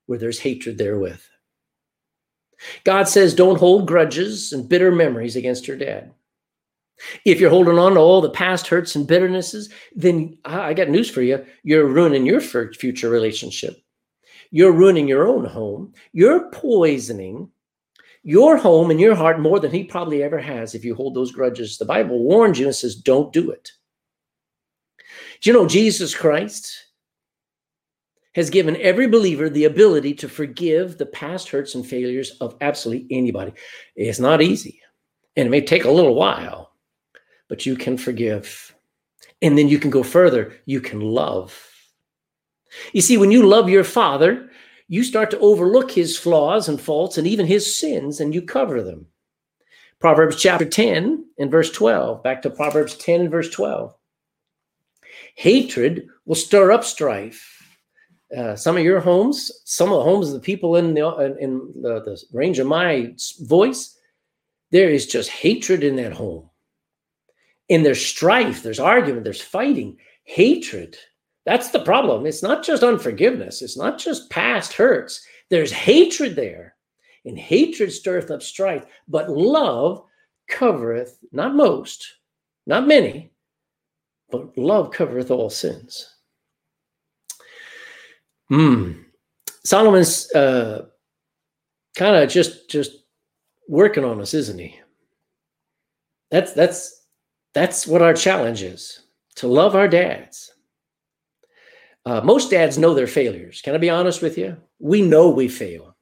[0.06, 1.20] where there's hatred therewith.
[2.84, 6.12] God says, don't hold grudges and bitter memories against your dad.
[7.24, 11.10] If you're holding on to all the past hurts and bitternesses, then I got news
[11.10, 11.44] for you.
[11.62, 13.82] You're ruining your future relationship.
[14.50, 15.94] You're ruining your own home.
[16.12, 17.50] You're poisoning
[18.22, 21.32] your home and your heart more than he probably ever has if you hold those
[21.32, 21.78] grudges.
[21.78, 23.72] The Bible warns you and says, don't do it.
[25.40, 26.86] Do you know Jesus Christ
[28.34, 33.06] has given every believer the ability to forgive the past hurts and failures of absolutely
[33.10, 33.52] anybody.
[33.96, 34.80] It's not easy,
[35.36, 36.72] and it may take a little while,
[37.48, 38.74] but you can forgive.
[39.42, 40.54] And then you can go further.
[40.66, 41.58] You can love.
[42.92, 44.50] You see, when you love your father,
[44.86, 48.82] you start to overlook his flaws and faults and even his sins, and you cover
[48.82, 49.06] them.
[49.98, 52.22] Proverbs chapter 10 and verse 12.
[52.22, 53.94] Back to Proverbs 10 and verse 12.
[55.34, 57.49] Hatred will stir up strife
[58.36, 61.72] uh, some of your homes, some of the homes of the people in the in
[61.82, 63.98] the, the range of my voice,
[64.70, 66.48] there is just hatred in that home.
[67.68, 69.96] And there's strife, there's argument, there's fighting.
[70.24, 70.96] hatred.
[71.44, 72.26] That's the problem.
[72.26, 75.24] It's not just unforgiveness, it's not just past hurts.
[75.48, 76.76] There's hatred there.
[77.24, 80.04] And hatred stirreth up strife, but love
[80.48, 82.06] covereth, not most,
[82.66, 83.30] not many,
[84.30, 86.14] but love covereth all sins.
[88.50, 88.92] Hmm.
[89.64, 90.86] Solomon's uh,
[91.96, 92.90] kind of just just
[93.68, 94.78] working on us, isn't he?
[96.32, 97.06] That's that's
[97.54, 99.02] that's what our challenge is
[99.36, 100.52] to love our dads.
[102.04, 103.62] Uh, most dads know their failures.
[103.62, 104.56] Can I be honest with you?
[104.80, 105.96] We know we fail.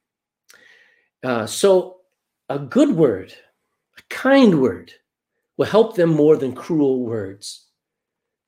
[1.22, 1.96] Uh, so
[2.48, 3.34] a good word,
[3.98, 4.92] a kind word,
[5.58, 7.67] will help them more than cruel words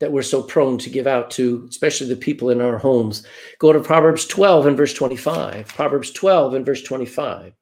[0.00, 3.24] that we're so prone to give out to, especially the people in our homes.
[3.58, 5.68] Go to Proverbs 12 and verse 25.
[5.68, 7.52] Proverbs 12 and verse 25.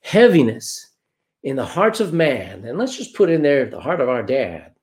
[0.00, 0.90] Heaviness
[1.42, 4.22] in the hearts of man, and let's just put in there the heart of our
[4.22, 4.74] dad.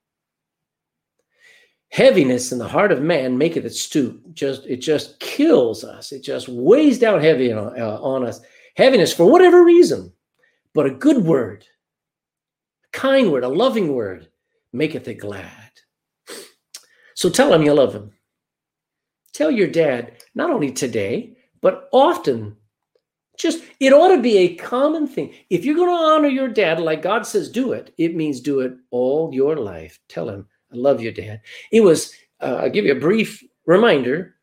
[1.89, 4.21] Heaviness in the heart of man maketh it stoop.
[4.33, 6.11] Just it just kills us.
[6.11, 8.41] It just weighs down heavy on, uh, on us.
[8.75, 10.13] Heaviness for whatever reason,
[10.75, 11.65] but a good word,
[12.85, 14.29] a kind word, a loving word,
[14.71, 15.58] maketh it glad.
[17.19, 18.13] So tell him you love him.
[19.33, 22.55] Tell your dad, not only today, but often.
[23.37, 25.33] Just, it ought to be a common thing.
[25.49, 28.61] If you're going to honor your dad like God says do it, it means do
[28.61, 29.99] it all your life.
[30.07, 31.41] Tell him, I love you, dad.
[31.73, 34.35] It was, uh, I'll give you a brief reminder.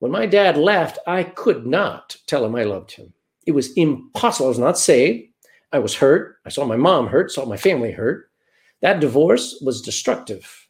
[0.00, 3.12] When my dad left, I could not tell him I loved him.
[3.46, 4.46] It was impossible.
[4.46, 5.28] I was not saved.
[5.70, 6.38] I was hurt.
[6.44, 8.28] I saw my mom hurt, saw my family hurt.
[8.82, 10.64] That divorce was destructive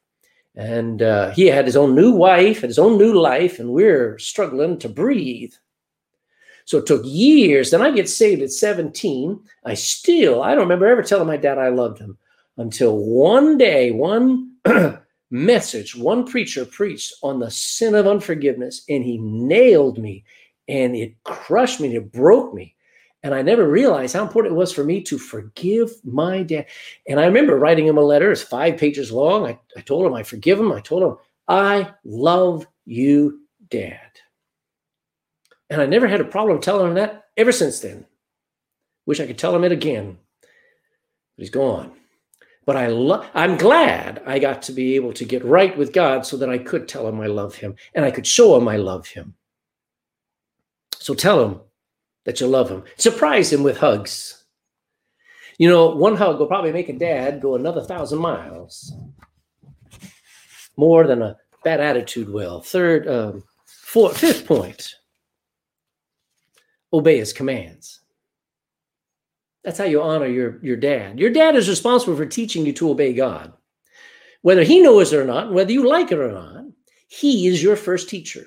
[0.55, 4.19] and uh, he had his own new wife and his own new life, and we're
[4.19, 5.53] struggling to breathe.
[6.65, 7.71] So it took years.
[7.71, 9.41] Then I get saved at 17.
[9.65, 12.17] I still, I don't remember ever telling my dad I loved him
[12.57, 14.53] until one day, one
[15.31, 20.25] message, one preacher preached on the sin of unforgiveness, and he nailed me
[20.69, 22.74] and it crushed me, and it broke me.
[23.25, 26.67] And I never realized how important it was for me to forgive my dad.
[27.09, 29.47] And I remember writing him a letter, it's five pages long.
[29.47, 30.71] I, I told him I forgive him.
[30.71, 31.17] I told him,
[31.49, 33.99] I love you, Dad.
[35.71, 38.05] And I never had a problem telling him that ever since then.
[39.07, 40.19] Wish I could tell him it again.
[40.43, 41.93] But he's gone.
[42.67, 46.27] But I lo- I'm glad I got to be able to get right with God
[46.27, 48.77] so that I could tell him I love him and I could show him I
[48.77, 49.35] love him.
[50.99, 51.61] So tell him
[52.25, 52.85] that you love him.
[52.97, 54.45] Surprise him with hugs.
[55.59, 58.93] You know, one hug will probably make a dad go another thousand miles.
[60.77, 62.61] More than a bad attitude will.
[62.61, 64.95] Third, um, fourth, fifth point
[66.93, 68.01] obey his commands.
[69.65, 71.19] That's how you honor your, your dad.
[71.19, 73.53] Your dad is responsible for teaching you to obey God.
[74.43, 76.65] Whether he knows it or not, whether you like it or not,
[77.09, 78.47] he is your first teacher.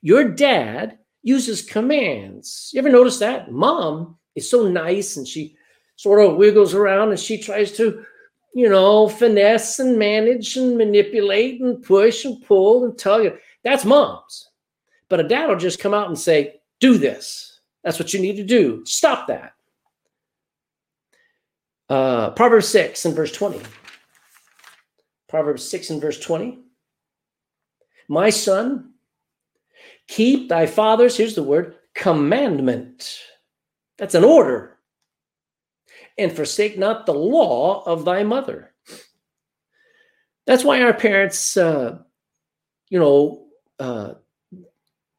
[0.00, 2.70] Your dad uses commands.
[2.72, 3.50] You ever notice that?
[3.50, 5.56] Mom is so nice and she
[5.96, 8.04] sort of wiggles around and she tries to,
[8.54, 13.36] you know, finesse and manage and manipulate and push and pull and you.
[13.64, 14.50] That's mom's.
[15.08, 17.58] But a dad will just come out and say, do this.
[17.82, 18.84] That's what you need to do.
[18.86, 19.54] Stop that.
[21.88, 23.60] Uh, Proverbs 6 and verse 20.
[25.28, 26.60] Proverbs 6 and verse 20.
[28.08, 28.92] My son,
[30.08, 33.20] Keep thy father's, here's the word, commandment.
[33.98, 34.78] That's an order.
[36.18, 38.72] And forsake not the law of thy mother.
[40.46, 41.98] That's why our parents, uh,
[42.88, 43.46] you know,
[43.78, 44.14] uh,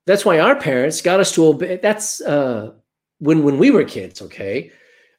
[0.05, 1.77] that's why our parents got us to obey.
[1.77, 2.71] That's uh,
[3.19, 4.21] when when we were kids.
[4.21, 4.71] Okay,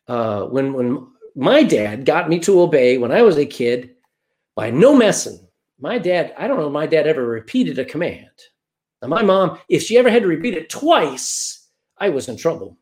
[0.08, 3.90] uh, when when my dad got me to obey when I was a kid,
[4.56, 5.38] by no messing.
[5.78, 8.26] My dad, I don't know, my dad ever repeated a command.
[9.02, 12.76] Now, my mom, if she ever had to repeat it twice, I was in trouble.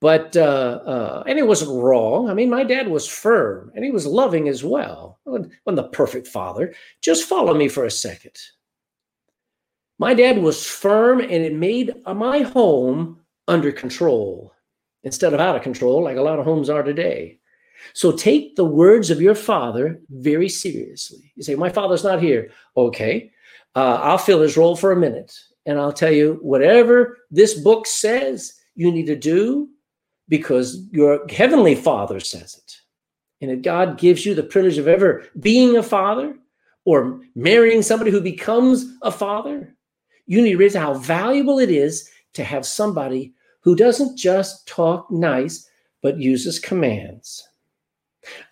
[0.00, 2.30] But, uh, uh, and it wasn't wrong.
[2.30, 5.20] I mean, my dad was firm and he was loving as well.
[5.24, 6.74] When the perfect father.
[7.02, 8.38] Just follow me for a second.
[9.98, 14.54] My dad was firm and it made my home under control
[15.02, 17.38] instead of out of control, like a lot of homes are today.
[17.92, 21.32] So take the words of your father very seriously.
[21.36, 22.50] You say, My father's not here.
[22.76, 23.32] Okay.
[23.74, 25.32] Uh, I'll fill his role for a minute
[25.66, 29.68] and I'll tell you whatever this book says you need to do
[30.28, 32.76] because your heavenly father says it.
[33.40, 36.36] And if God gives you the privilege of ever being a father
[36.84, 39.74] or marrying somebody who becomes a father,
[40.26, 45.10] you need to realize how valuable it is to have somebody who doesn't just talk
[45.10, 45.68] nice,
[46.02, 47.46] but uses commands.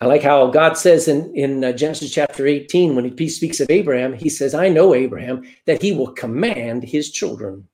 [0.00, 3.70] I like how God says in, in uh, Genesis chapter 18, when he speaks of
[3.70, 7.68] Abraham, he says, I know Abraham, that he will command his children.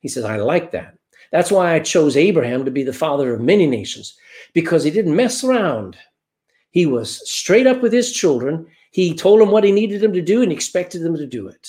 [0.00, 0.96] He says, I like that.
[1.32, 4.16] That's why I chose Abraham to be the father of many nations,
[4.52, 5.96] because he didn't mess around.
[6.70, 8.66] He was straight up with his children.
[8.90, 11.68] He told them what he needed them to do and expected them to do it.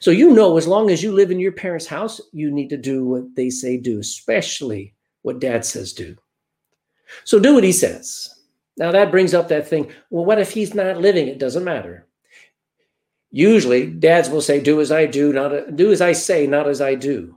[0.00, 2.76] So you know, as long as you live in your parents' house, you need to
[2.76, 6.16] do what they say do, especially what dad says do.
[7.22, 8.34] So do what he says.
[8.76, 9.92] Now that brings up that thing.
[10.10, 11.28] Well, what if he's not living?
[11.28, 12.06] It doesn't matter.
[13.30, 16.80] Usually, dads will say, "Do as I do, not do as I say, not as
[16.80, 17.36] I do."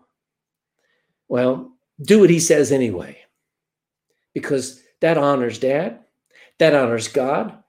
[1.28, 3.17] Well, do what he says anyway,
[4.34, 5.99] because that honors dad,
[6.59, 7.63] that honors God,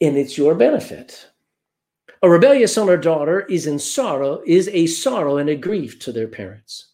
[0.00, 1.28] and it's your benefit.
[2.22, 6.12] A rebellious son or daughter is in sorrow, is a sorrow and a grief to
[6.12, 6.88] their parents.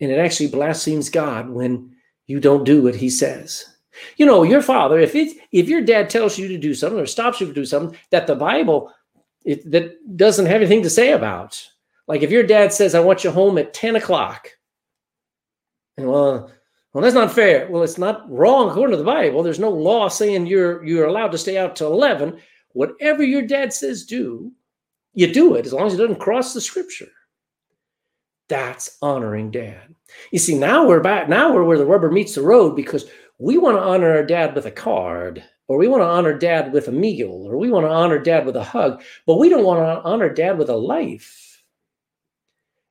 [0.00, 1.95] And it actually blasphemes God when
[2.26, 3.64] you don't do what he says.
[4.16, 7.06] You know, your father, if it's if your dad tells you to do something or
[7.06, 8.92] stops you from doing something that the Bible
[9.44, 11.62] it, that doesn't have anything to say about,
[12.06, 14.50] like if your dad says, "I want you home at ten o'clock,"
[15.96, 16.52] and well,
[16.92, 17.68] well, that's not fair.
[17.70, 19.42] Well, it's not wrong according to the Bible.
[19.42, 22.38] There's no law saying you're you're allowed to stay out till eleven.
[22.72, 24.52] Whatever your dad says, do
[25.16, 27.10] you do it as long as it doesn't cross the Scripture.
[28.48, 29.95] That's honoring dad.
[30.30, 31.28] You see, now we're back.
[31.28, 33.04] Now we're where the rubber meets the road because
[33.38, 36.72] we want to honor our dad with a card, or we want to honor dad
[36.72, 39.64] with a meal, or we want to honor dad with a hug, but we don't
[39.64, 41.62] want to honor dad with a life.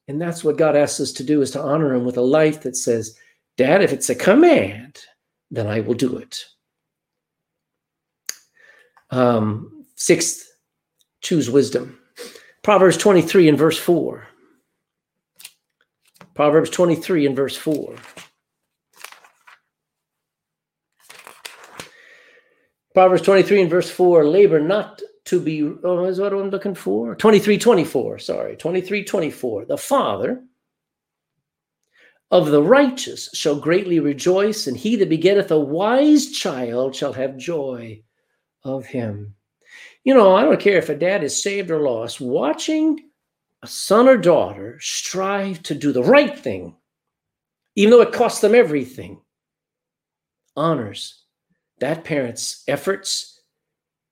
[0.07, 2.61] And that's what God asks us to do is to honor him with a life
[2.61, 3.17] that says,
[3.57, 4.99] Dad, if it's a command,
[5.49, 6.45] then I will do it.
[9.09, 10.45] Um, sixth,
[11.21, 11.97] choose wisdom.
[12.63, 14.27] Proverbs 23 and verse 4.
[16.35, 17.95] Proverbs 23 and verse 4.
[22.93, 27.15] Proverbs 23 and verse 4 labor not to be, oh, is what I'm looking for?
[27.15, 29.65] 23 24, sorry, 23 24.
[29.65, 30.43] The father
[32.31, 37.37] of the righteous shall greatly rejoice, and he that begetteth a wise child shall have
[37.37, 38.01] joy
[38.63, 39.35] of him.
[40.03, 42.99] You know, I don't care if a dad is saved or lost, watching
[43.65, 46.75] a son or daughter strive to do the right thing,
[47.75, 49.19] even though it costs them everything,
[50.55, 51.23] honors
[51.79, 53.41] that parent's efforts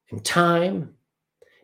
[0.10, 0.96] and time.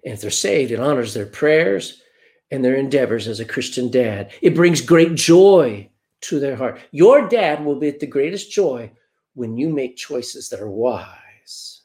[0.05, 2.03] And if they're saved, it honors their prayers
[2.51, 4.33] and their endeavors as a Christian dad.
[4.43, 5.89] It brings great joy
[6.21, 6.79] to their heart.
[6.91, 8.91] Your dad will be at the greatest joy
[9.33, 11.81] when you make choices that are wise,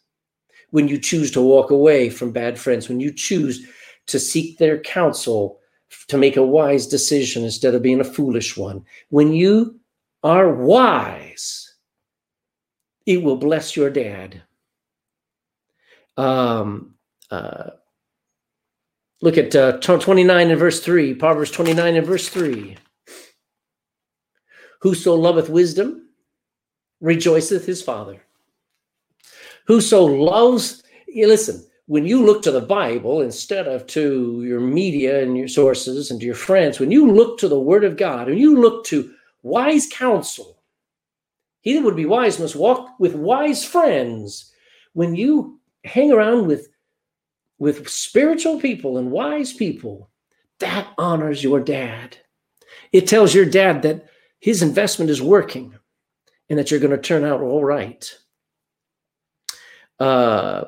[0.68, 3.66] when you choose to walk away from bad friends, when you choose
[4.08, 5.60] to seek their counsel
[6.08, 8.84] to make a wise decision instead of being a foolish one.
[9.10, 9.78] When you
[10.22, 11.74] are wise,
[13.06, 14.42] it will bless your dad.
[16.16, 16.94] Um,
[17.30, 17.70] uh,
[19.20, 22.76] look at uh, 29 and verse 3, Proverbs 29 and verse 3.
[24.80, 26.08] Whoso loveth wisdom
[27.00, 28.22] rejoiceth his father.
[29.66, 30.82] Whoso loves,
[31.14, 36.10] listen, when you look to the Bible instead of to your media and your sources
[36.10, 38.84] and to your friends, when you look to the Word of God and you look
[38.86, 39.12] to
[39.42, 40.62] wise counsel,
[41.60, 44.52] he that would be wise must walk with wise friends.
[44.92, 46.68] When you hang around with
[47.58, 50.10] with spiritual people and wise people,
[50.60, 52.16] that honors your dad.
[52.92, 54.06] It tells your dad that
[54.40, 55.74] his investment is working
[56.48, 58.12] and that you're going to turn out all right.
[59.98, 60.64] Uh,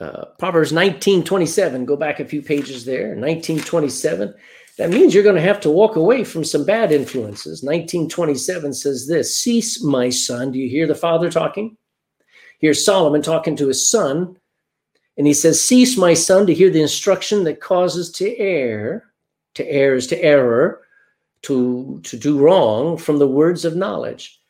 [0.00, 4.34] uh, Proverbs 19 27, go back a few pages there, 1927.
[4.76, 7.64] That means you're going to have to walk away from some bad influences.
[7.64, 10.52] 1927 says this Cease, my son.
[10.52, 11.76] Do you hear the father talking?
[12.60, 14.36] Here's Solomon talking to his son.
[15.16, 19.04] And he says, Cease, my son, to hear the instruction that causes to err.
[19.54, 20.82] To err is to error,
[21.42, 24.40] to, to do wrong from the words of knowledge.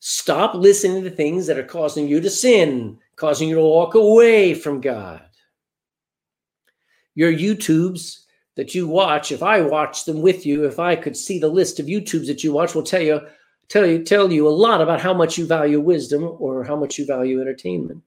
[0.00, 4.54] Stop listening to things that are causing you to sin causing you to walk away
[4.54, 5.20] from God.
[7.14, 8.20] Your YouTubes
[8.54, 11.80] that you watch, if I watch them with you, if I could see the list
[11.80, 13.20] of YouTubes that you watch, will tell you
[13.68, 16.96] tell you tell you a lot about how much you value wisdom or how much
[16.96, 18.02] you value entertainment.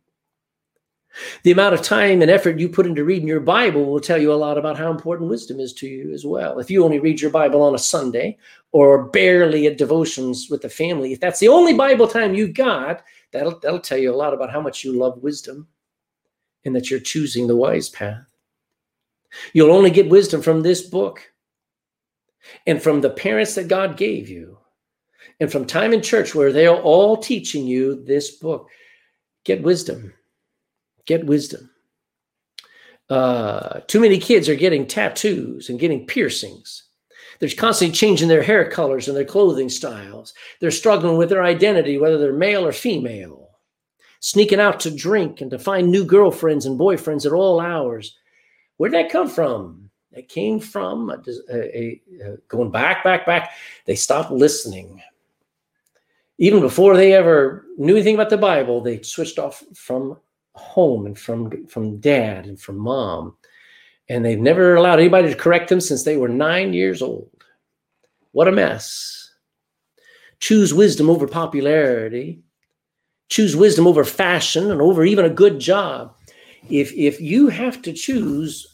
[1.43, 4.32] The amount of time and effort you put into reading your Bible will tell you
[4.32, 6.57] a lot about how important wisdom is to you as well.
[6.57, 8.38] If you only read your Bible on a Sunday
[8.72, 13.03] or barely at devotions with the family, if that's the only Bible time you've got,
[13.32, 15.67] that'll that'll tell you a lot about how much you love wisdom
[16.65, 18.25] and that you're choosing the wise path.
[19.53, 21.21] You'll only get wisdom from this book
[22.67, 24.57] and from the parents that God gave you
[25.39, 28.69] and from time in church where they're all teaching you this book.
[29.43, 30.13] Get wisdom.
[31.05, 31.69] Get wisdom.
[33.09, 36.84] Uh, too many kids are getting tattoos and getting piercings.
[37.42, 40.36] They're constantly changing their hair colors and their clothing styles.
[40.60, 43.50] They're struggling with their identity, whether they're male or female.
[44.20, 48.16] Sneaking out to drink and to find new girlfriends and boyfriends at all hours.
[48.78, 49.89] Where'd that come from?
[50.12, 53.54] It came from a, a, a, going back, back, back.
[53.86, 55.02] They stopped listening.
[56.38, 60.16] Even before they ever knew anything about the Bible, they switched off from
[60.54, 63.36] home and from from dad and from mom,
[64.12, 67.32] and they've never allowed anybody to correct them since they were nine years old.
[68.34, 69.32] What a mess!
[70.39, 72.43] Choose wisdom over popularity.
[73.30, 76.14] Choose wisdom over fashion and over even a good job.
[76.70, 78.68] If if you have to choose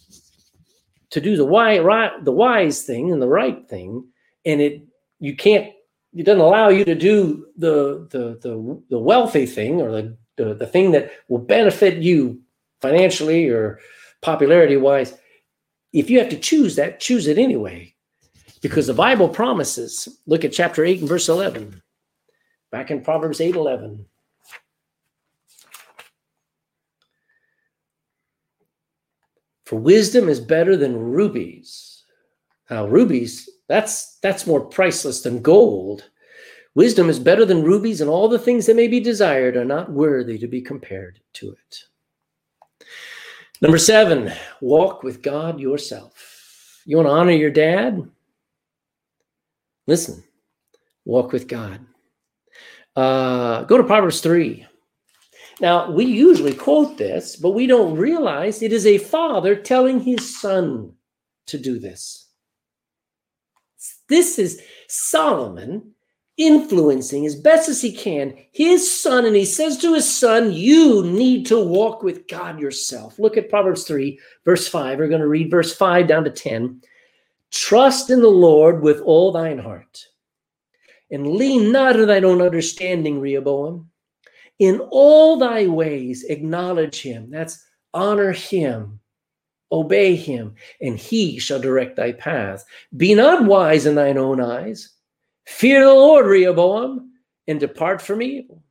[1.12, 4.08] to do the wise, right, the wise thing and the right thing,
[4.44, 4.88] and it
[5.20, 5.72] you can't
[6.16, 10.56] it doesn't allow you to do the the the, the wealthy thing or the, the
[10.56, 12.42] the thing that will benefit you
[12.82, 13.80] financially or
[14.22, 15.14] popularity wise.
[15.98, 17.96] If you have to choose that, choose it anyway,
[18.62, 20.08] because the Bible promises.
[20.28, 21.82] Look at chapter eight and verse eleven,
[22.72, 24.06] back in Proverbs eight eleven.
[29.66, 32.04] For wisdom is better than rubies.
[32.70, 36.12] Now, rubies, that's that's more priceless than gold.
[36.76, 39.92] Wisdom is better than rubies, and all the things that may be desired are not
[39.92, 41.86] worthy to be compared to it.
[43.62, 44.32] Number seven,
[44.62, 46.82] walk with God yourself.
[46.86, 48.08] You want to honor your dad?
[49.88, 50.24] Listen,
[51.06, 51.80] walk with God.
[52.96, 54.66] Uh, go to Proverbs 3.
[55.60, 60.40] Now, we usually quote this, but we don't realize it is a father telling his
[60.40, 60.94] son
[61.48, 62.28] to do this.
[64.08, 65.94] This is Solomon
[66.38, 71.04] influencing as best as he can his son, and he says to his son, You
[71.04, 73.20] need to walk with God yourself.
[73.20, 75.00] Look at Proverbs 3, verse 5.
[75.00, 76.82] We're going to read verse 5 down to 10.
[77.52, 80.06] Trust in the Lord with all thine heart,
[81.12, 83.90] and lean not on thine own understanding, Rehoboam.
[84.60, 87.30] In all thy ways, acknowledge him.
[87.30, 87.64] That's
[87.94, 89.00] honor him,
[89.72, 92.66] obey him, and he shall direct thy path.
[92.96, 94.97] Be not wise in thine own eyes.
[95.48, 97.14] Fear the Lord, Rehoboam,
[97.48, 98.62] and depart from evil.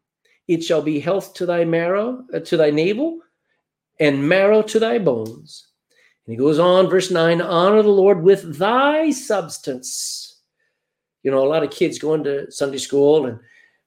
[0.47, 3.21] It shall be health to thy marrow, uh, to thy navel,
[3.99, 5.69] and marrow to thy bones.
[6.27, 10.43] And he goes on, verse 9 honor the Lord with thy substance.
[11.23, 13.41] You know, a lot of kids go into Sunday school and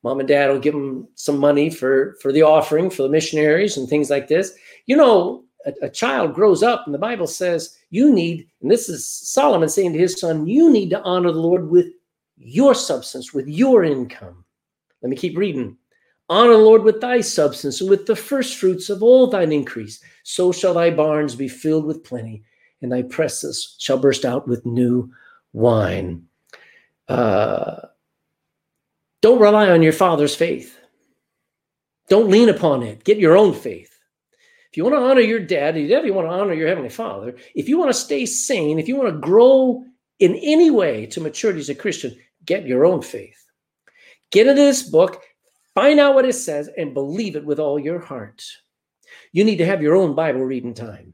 [0.04, 3.78] mom and dad will give them some money for for the offering for the missionaries
[3.78, 4.54] and things like this
[4.86, 8.88] you know a, a, child grows up and the bible says you need and this
[8.88, 11.88] is solomon saying to his son you need to honor the lord with
[12.40, 14.44] your substance with your income
[15.02, 15.78] let me keep reading
[16.30, 20.02] honor the lord with thy substance and with the first fruits of all thine increase
[20.24, 22.44] so shall thy barns be filled with plenty
[22.82, 25.12] and thy presses shall burst out with new
[25.54, 26.24] wine
[27.10, 27.88] uh,
[29.22, 30.78] don't rely on your father's faith.
[32.08, 33.04] Don't lean upon it.
[33.04, 34.00] Get your own faith.
[34.72, 37.36] If you want to honor your dad, if you want to honor your heavenly father.
[37.56, 39.84] If you want to stay sane, if you want to grow
[40.20, 42.16] in any way to maturity as a Christian,
[42.50, 43.46] get your own faith.
[44.32, 45.24] Get into this book,
[45.76, 48.44] find out what it says, and believe it with all your heart.
[49.32, 51.14] You need to have your own Bible reading time.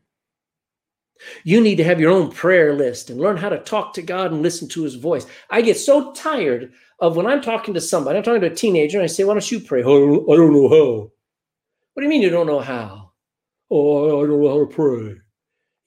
[1.43, 4.31] You need to have your own prayer list and learn how to talk to God
[4.31, 5.25] and listen to his voice.
[5.49, 8.97] I get so tired of when I'm talking to somebody, I'm talking to a teenager,
[8.97, 9.83] and I say, Why don't you pray?
[9.83, 11.11] Oh, I don't know how.
[11.93, 13.11] What do you mean you don't know how?
[13.69, 15.15] Oh, I don't know how to pray.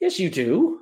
[0.01, 0.81] Yes, you do.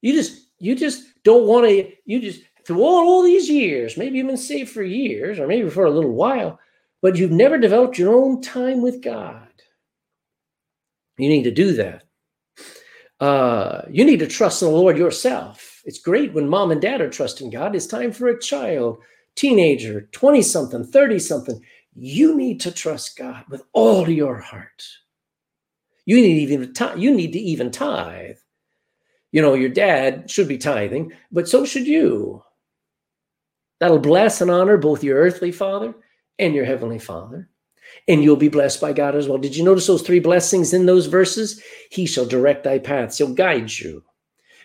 [0.00, 4.18] You just you just don't want to, you just through all, all these years, maybe
[4.18, 6.60] you've been saved for years or maybe for a little while,
[7.00, 9.48] but you've never developed your own time with God.
[11.16, 12.04] You need to do that.
[13.20, 15.80] Uh, you need to trust in the Lord yourself.
[15.86, 17.74] It's great when mom and dad are trusting God.
[17.74, 18.98] It's time for a child
[19.34, 21.64] teenager, 20 something, 30 something,
[21.94, 24.86] you need to trust God with all your heart.
[26.04, 28.36] You need even you need to even tithe.
[29.32, 32.42] You know, your dad should be tithing, but so should you.
[33.80, 35.94] That'll bless and honor both your earthly father
[36.38, 37.48] and your heavenly father.
[38.06, 39.38] And you'll be blessed by God as well.
[39.38, 41.62] Did you notice those three blessings in those verses?
[41.90, 43.18] He shall direct thy paths.
[43.18, 44.04] He'll guide you.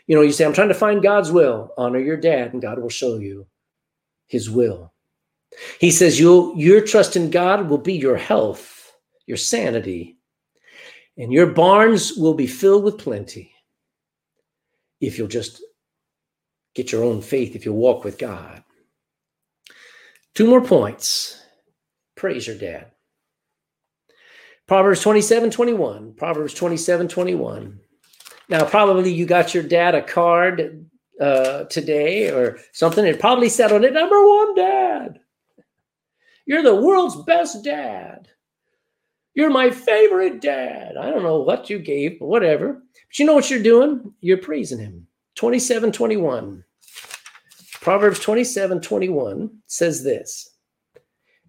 [0.07, 1.73] You know, you say, I'm trying to find God's will.
[1.77, 3.47] Honor your dad, and God will show you
[4.27, 4.93] his will.
[5.79, 8.91] He says you your trust in God will be your health,
[9.25, 10.17] your sanity,
[11.17, 13.53] and your barns will be filled with plenty
[14.99, 15.61] if you'll just
[16.73, 18.63] get your own faith, if you walk with God.
[20.35, 21.39] Two more points.
[22.15, 22.87] Praise your dad.
[24.67, 26.13] Proverbs 27 21.
[26.13, 27.79] Proverbs 27 21.
[28.49, 30.85] Now, probably you got your dad a card
[31.19, 33.05] uh, today or something.
[33.05, 35.19] It probably said on it, number one dad.
[36.45, 38.27] You're the world's best dad.
[39.33, 40.97] You're my favorite dad.
[40.97, 42.73] I don't know what you gave, but whatever.
[42.73, 44.13] But you know what you're doing?
[44.21, 45.07] You're praising him.
[45.35, 46.63] 27 21.
[47.83, 50.55] Proverbs 27 21 says this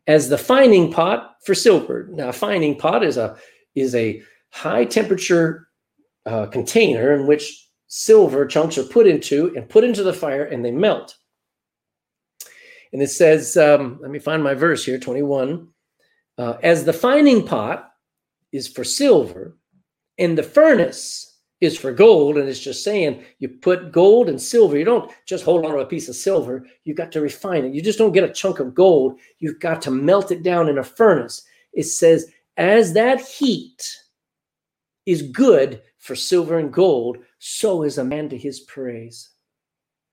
[0.09, 2.09] as the fining pot for silver.
[2.11, 3.37] Now, a fining pot is a
[3.77, 4.21] is a
[4.51, 5.69] high temperature
[6.27, 10.65] uh, container in which silver chunks are put into and put into the fire and
[10.65, 11.17] they melt.
[12.93, 15.69] And it says, um, let me find my verse here, 21.
[16.37, 17.93] Uh, as the fining pot
[18.51, 19.57] is for silver
[20.19, 21.34] and the furnace
[21.65, 24.79] is for gold, and it's just saying you put gold and silver.
[24.79, 26.67] You don't just hold on to a piece of silver.
[26.85, 27.75] You've got to refine it.
[27.75, 29.19] You just don't get a chunk of gold.
[29.39, 31.43] You've got to melt it down in a furnace.
[31.73, 33.97] It says, as that heat
[35.07, 39.31] is good for silver and gold, so is a man to his praise.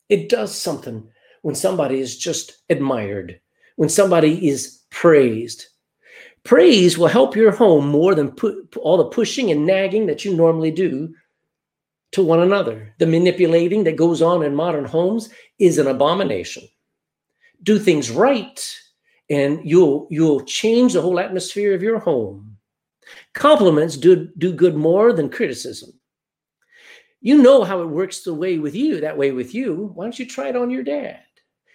[0.10, 1.08] It does something
[1.42, 3.40] when somebody is just admired,
[3.76, 5.68] when somebody is praised.
[6.44, 10.36] Praise will help your home more than put all the pushing and nagging that you
[10.36, 11.14] normally do
[12.12, 12.94] to one another.
[13.00, 16.68] The manipulating that goes on in modern homes is an abomination.
[17.64, 18.78] Do things right,
[19.30, 22.58] and you'll you'll change the whole atmosphere of your home.
[23.34, 25.92] Compliments do, do good more than criticism.
[27.20, 29.92] You know how it works the way with you, that way with you.
[29.94, 31.20] Why don't you try it on your dad?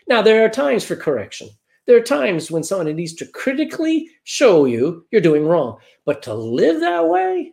[0.09, 1.49] Now, there are times for correction.
[1.87, 5.79] There are times when someone needs to critically show you you're doing wrong.
[6.05, 7.53] But to live that way,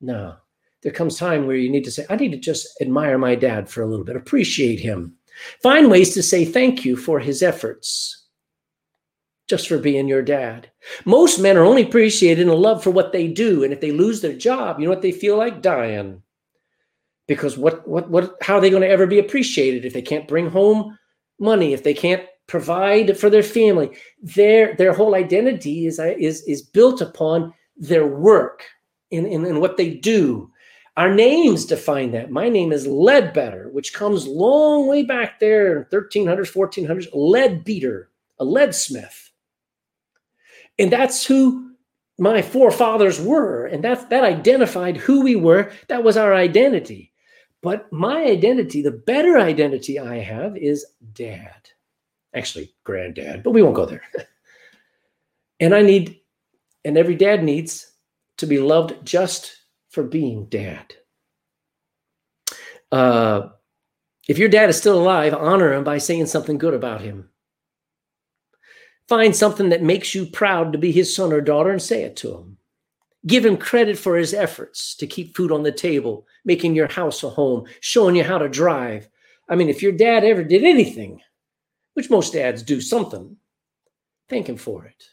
[0.00, 0.36] no
[0.86, 3.68] there comes time where you need to say, I need to just admire my dad
[3.68, 5.16] for a little bit, appreciate him.
[5.60, 8.26] Find ways to say thank you for his efforts,
[9.48, 10.70] just for being your dad.
[11.04, 13.64] Most men are only appreciated in love for what they do.
[13.64, 15.60] And if they lose their job, you know what they feel like?
[15.60, 16.22] Dying.
[17.26, 20.28] Because what what what how are they going to ever be appreciated if they can't
[20.28, 20.96] bring home
[21.40, 23.90] money, if they can't provide for their family?
[24.22, 28.62] Their their whole identity is is is built upon their work
[29.10, 30.52] in, in, in what they do
[30.96, 32.30] our names define that.
[32.30, 38.44] My name is Leadbetter, which comes long way back there, 1300s, 1400s, lead beater, a
[38.44, 39.30] leadsmith.
[40.78, 41.72] And that's who
[42.18, 43.66] my forefathers were.
[43.66, 45.70] And that, that identified who we were.
[45.88, 47.12] That was our identity.
[47.62, 51.68] But my identity, the better identity I have, is dad.
[52.34, 54.02] Actually, granddad, but we won't go there.
[55.60, 56.20] and I need,
[56.84, 57.92] and every dad needs
[58.38, 59.65] to be loved just
[59.96, 60.94] for being dad.
[62.92, 63.48] Uh,
[64.28, 67.30] if your dad is still alive, honor him by saying something good about him.
[69.08, 72.14] Find something that makes you proud to be his son or daughter and say it
[72.16, 72.58] to him.
[73.26, 77.22] Give him credit for his efforts to keep food on the table, making your house
[77.22, 79.08] a home, showing you how to drive.
[79.48, 81.22] I mean, if your dad ever did anything,
[81.94, 83.34] which most dads do something,
[84.28, 85.04] thank him for it.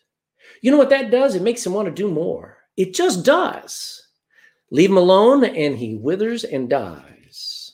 [0.62, 1.36] You know what that does?
[1.36, 2.58] It makes him want to do more.
[2.76, 4.03] It just does.
[4.72, 7.74] Leave him alone and he withers and dies.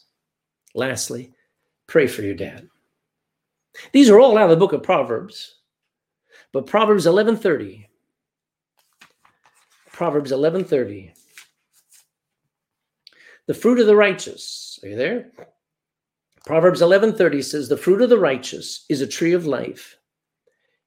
[0.76, 1.34] Lastly,
[1.88, 2.68] pray for your dad.
[3.92, 5.56] These are all out of the book of Proverbs.
[6.52, 7.88] But Proverbs 11:30
[9.92, 11.14] Proverbs 11:30
[13.46, 14.80] The fruit of the righteous.
[14.84, 15.32] Are you there?
[16.46, 19.98] Proverbs 11:30 says the fruit of the righteous is a tree of life,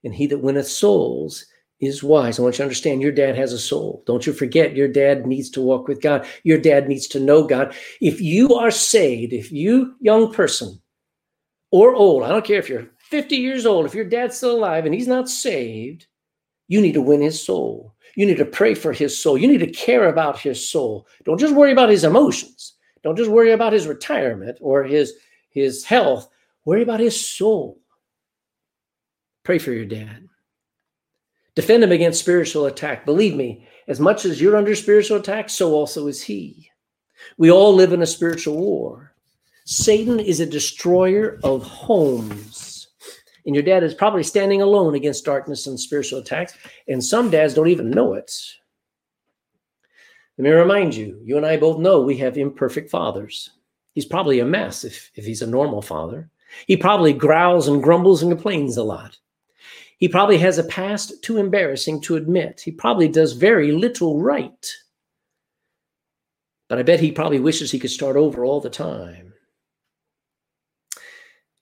[0.03, 1.47] and he that winneth souls
[1.83, 2.39] is wise.
[2.39, 4.05] I want you to understand your dad has a soul.
[4.07, 6.25] Don't you forget your dad needs to walk with God.
[6.45, 7.75] Your dad needs to know God.
[8.01, 10.81] If you are saved, if you, young person
[11.73, 14.87] or old, I don't care if you're 50 years old, if your dad's still alive
[14.87, 16.07] and he's not saved,
[16.69, 17.95] you need to win his soul.
[18.15, 19.37] You need to pray for his soul.
[19.37, 21.09] You need to care about his soul.
[21.25, 22.75] Don't just worry about his emotions.
[23.03, 25.15] Don't just worry about his retirement or his,
[25.51, 26.29] his health.
[26.65, 27.81] Worry about his soul.
[29.43, 30.29] Pray for your dad.
[31.55, 33.05] Defend him against spiritual attack.
[33.05, 36.71] Believe me, as much as you're under spiritual attack, so also is he.
[37.37, 39.15] We all live in a spiritual war.
[39.65, 42.89] Satan is a destroyer of homes.
[43.45, 46.55] And your dad is probably standing alone against darkness and spiritual attacks.
[46.89, 48.33] And some dads don't even know it.
[50.39, 53.51] Let me remind you, you and I both know we have imperfect fathers.
[53.95, 56.31] He's probably a mess if, if he's a normal father.
[56.67, 59.19] He probably growls and grumbles and complains a lot.
[59.99, 62.61] He probably has a past too embarrassing to admit.
[62.61, 64.73] He probably does very little right.
[66.69, 69.33] But I bet he probably wishes he could start over all the time.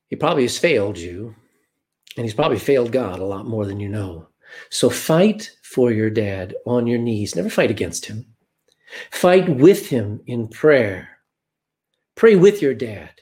[0.07, 1.35] He probably has failed you,
[2.16, 4.28] and he's probably failed God a lot more than you know.
[4.70, 7.37] So fight for your dad on your knees.
[7.37, 8.26] Never fight against him.
[9.11, 11.09] Fight with him in prayer.
[12.16, 13.12] Pray with your dad.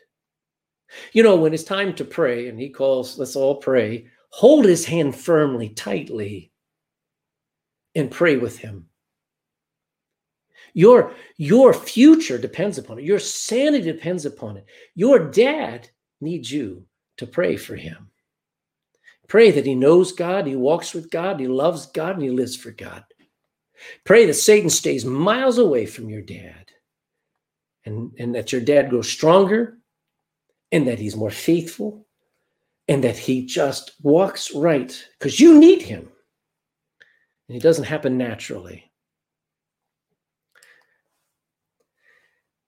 [1.13, 4.85] You know, when it's time to pray and he calls, let's all pray, hold his
[4.85, 6.53] hand firmly, tightly,
[7.95, 8.89] and pray with him.
[10.74, 13.05] Your, your future depends upon it.
[13.05, 14.66] Your sanity depends upon it.
[14.95, 15.89] Your dad
[16.20, 16.85] needs you
[17.16, 18.11] to pray for him.
[19.29, 22.57] Pray that he knows God, he walks with God, he loves God, and he lives
[22.57, 23.05] for God.
[24.05, 26.70] Pray that Satan stays miles away from your dad
[27.85, 29.79] and, and that your dad grows stronger
[30.72, 32.07] and that he's more faithful
[32.89, 36.09] and that he just walks right because you need him.
[37.49, 38.91] And it doesn't happen naturally.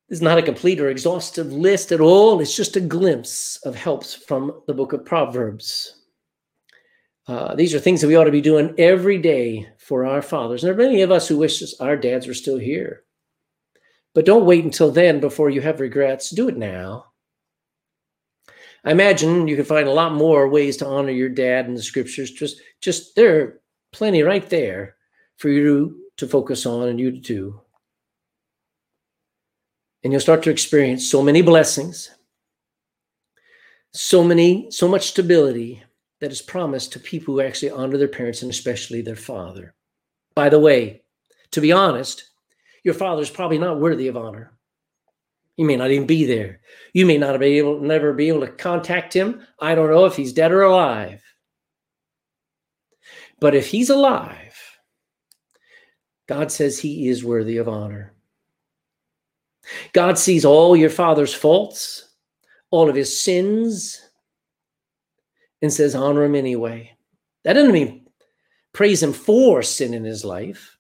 [0.09, 2.41] This is not a complete or exhaustive list at all.
[2.41, 6.01] It's just a glimpse of helps from the book of Proverbs.
[7.29, 10.65] Uh, these are things that we ought to be doing every day for our fathers.
[10.65, 13.05] And there are many of us who wish our dads were still here.
[14.15, 16.31] But don't wait until then before you have regrets.
[16.31, 17.10] Do it now.
[18.85, 21.83] I imagine you can find a lot more ways to honor your dad in the
[21.83, 22.31] scriptures.
[22.31, 23.61] Just, just there are
[23.93, 24.97] plenty right there
[25.37, 27.61] for you to, to focus on and you to do.
[30.03, 32.11] And you'll start to experience so many blessings,
[33.93, 35.83] so many, so much stability
[36.21, 39.75] that is promised to people who actually honor their parents and especially their father.
[40.35, 41.03] By the way,
[41.51, 42.31] to be honest,
[42.83, 44.53] your father is probably not worthy of honor.
[45.61, 46.61] He may not even be there.
[46.95, 49.47] You may not be able, never be able to contact him.
[49.61, 51.23] I don't know if he's dead or alive.
[53.41, 54.59] But if he's alive,
[56.27, 58.15] God says he is worthy of honor.
[59.93, 62.09] God sees all your father's faults,
[62.71, 64.01] all of his sins,
[65.61, 66.97] and says, honor him anyway.
[67.45, 68.07] That doesn't mean
[68.73, 70.79] praise him for sin in his life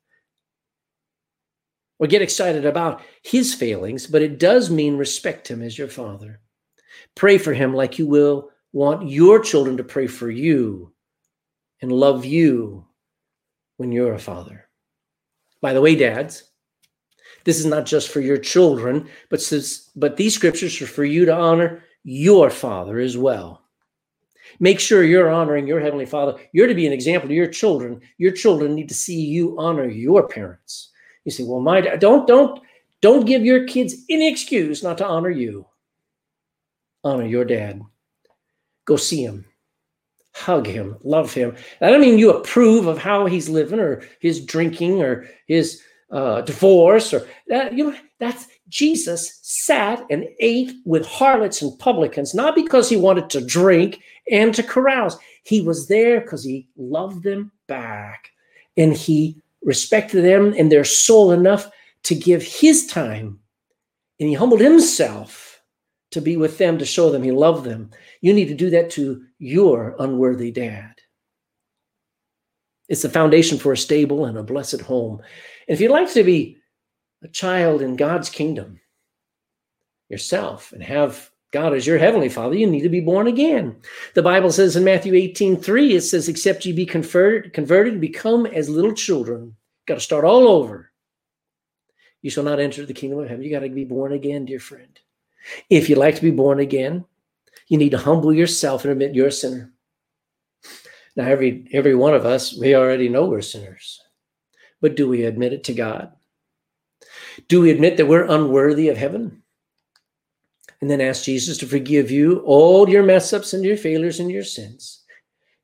[2.00, 6.40] or get excited about his failings, but it does mean respect him as your father.
[7.14, 10.92] Pray for him like you will want your children to pray for you
[11.82, 12.86] and love you
[13.76, 14.66] when you're a father.
[15.60, 16.44] By the way, dads,
[17.44, 19.40] this is not just for your children, but
[19.94, 23.62] but these scriptures are for you to honor your father as well.
[24.58, 26.38] Make sure you're honoring your heavenly father.
[26.52, 28.00] You're to be an example to your children.
[28.18, 30.89] Your children need to see you honor your parents.
[31.30, 32.60] You say, "Well, my don't don't
[33.00, 35.66] don't give your kids any excuse not to honor you.
[37.02, 37.80] Honor your dad.
[38.84, 39.46] Go see him.
[40.34, 41.56] Hug him, love him.
[41.80, 46.42] I don't mean you approve of how he's living or his drinking or his uh,
[46.42, 47.72] divorce or that.
[47.72, 53.28] You know, that's Jesus sat and ate with harlots and publicans, not because he wanted
[53.30, 54.00] to drink
[54.30, 55.18] and to carouse.
[55.42, 58.30] He was there because he loved them back
[58.76, 61.70] and he respected them and their soul enough
[62.04, 63.38] to give his time.
[64.18, 65.60] And he humbled himself
[66.10, 67.90] to be with them to show them he loved them.
[68.20, 70.94] You need to do that to your unworthy dad.
[72.88, 75.20] It's the foundation for a stable and a blessed home.
[75.68, 76.58] And if you'd like to be
[77.22, 78.80] a child in God's kingdom
[80.08, 83.76] yourself and have God is your heavenly father, you need to be born again.
[84.14, 88.46] The Bible says in Matthew 18, 3, it says, except you be converted, converted, become
[88.46, 89.56] as little children.
[89.86, 90.92] Got to start all over.
[92.22, 93.44] You shall not enter the kingdom of heaven.
[93.44, 94.98] You got to be born again, dear friend.
[95.68, 97.04] If you'd like to be born again,
[97.66, 99.72] you need to humble yourself and admit you're a sinner.
[101.16, 104.00] Now, every every one of us, we already know we're sinners.
[104.80, 106.12] But do we admit it to God?
[107.48, 109.39] Do we admit that we're unworthy of heaven?
[110.80, 114.30] And then ask Jesus to forgive you all your mess ups and your failures and
[114.30, 115.04] your sins.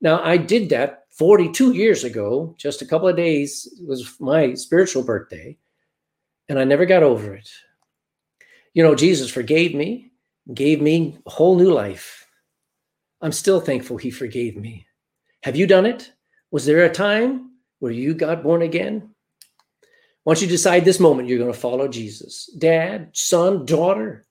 [0.01, 5.03] Now, I did that 42 years ago, just a couple of days was my spiritual
[5.03, 5.57] birthday,
[6.49, 7.49] and I never got over it.
[8.75, 10.13] You know, Jesus forgave me,
[10.53, 12.27] gave me a whole new life.
[13.23, 14.87] I'm still thankful he forgave me.
[15.43, 16.13] Have you done it?
[16.51, 19.15] Was there a time where you got born again?
[20.27, 24.27] Once you decide this moment you're going to follow Jesus, dad, son, daughter,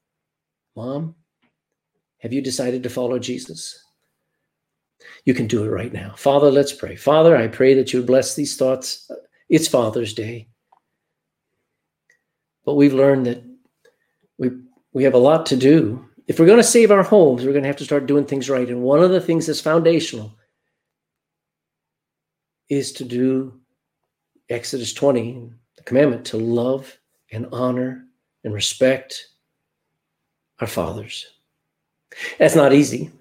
[0.75, 1.15] mom,
[2.19, 3.83] have you decided to follow Jesus?
[5.25, 6.13] You can do it right now.
[6.17, 6.95] Father, let's pray.
[6.95, 9.09] Father, I pray that you bless these thoughts.
[9.49, 10.47] It's Father's Day.
[12.65, 13.43] But we've learned that
[14.37, 14.51] we,
[14.93, 16.03] we have a lot to do.
[16.27, 18.49] If we're going to save our homes, we're going to have to start doing things
[18.49, 18.67] right.
[18.67, 20.35] And one of the things that's foundational
[22.69, 23.59] is to do
[24.49, 26.97] Exodus 20, the commandment to love
[27.31, 28.05] and honor
[28.43, 29.27] and respect
[30.59, 31.25] our fathers.
[32.39, 33.11] That's not easy.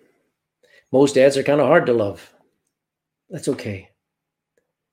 [0.93, 2.33] Most dads are kind of hard to love.
[3.31, 3.91] That's okay.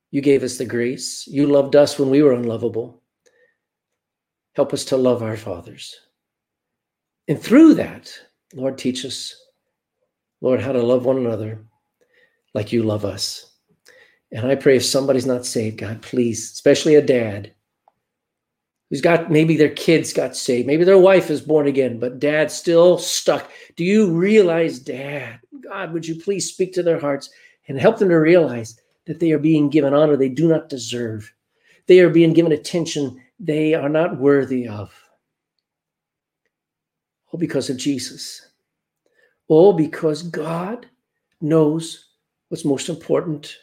[0.10, 1.28] You gave us the grace.
[1.28, 3.02] You loved us when we were unlovable.
[4.54, 5.96] Help us to love our fathers.
[7.28, 8.14] And through that,
[8.54, 9.36] Lord, teach us,
[10.42, 11.64] Lord, how to love one another
[12.54, 13.52] like you love us.
[14.34, 17.54] And I pray if somebody's not saved, God, please, especially a dad
[18.92, 22.54] who's got maybe their kids got saved, maybe their wife is born again, but dad's
[22.54, 23.50] still stuck.
[23.78, 27.30] Do you realize, Dad, God, would you please speak to their hearts
[27.70, 31.34] and help them to realize that they are being given honor they do not deserve?
[31.88, 34.94] They are being given attention they are not worthy of.
[37.32, 38.46] All because of Jesus.
[39.48, 40.86] All because God
[41.40, 42.10] knows
[42.50, 43.56] what's most important.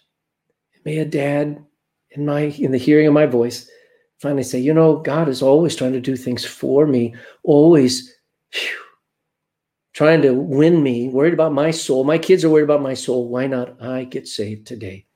[0.86, 1.62] May a dad
[2.12, 3.70] in my in the hearing of my voice
[4.18, 8.12] finally say, you know, God is always trying to do things for me, always
[8.52, 8.84] whew,
[9.92, 12.04] trying to win me, worried about my soul.
[12.04, 13.28] My kids are worried about my soul.
[13.28, 15.06] Why not I get saved today?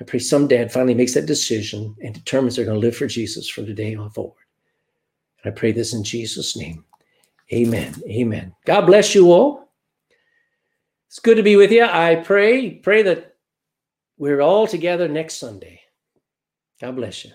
[0.00, 3.06] I pray some dad finally makes that decision and determines they're going to live for
[3.06, 4.34] Jesus from today on forward.
[5.44, 6.84] I pray this in Jesus' name.
[7.52, 7.94] Amen.
[8.08, 8.54] Amen.
[8.64, 9.70] God bless you all.
[11.08, 11.84] It's good to be with you.
[11.84, 13.36] I pray, pray that
[14.18, 15.80] we're all together next Sunday.
[16.80, 17.32] God bless you.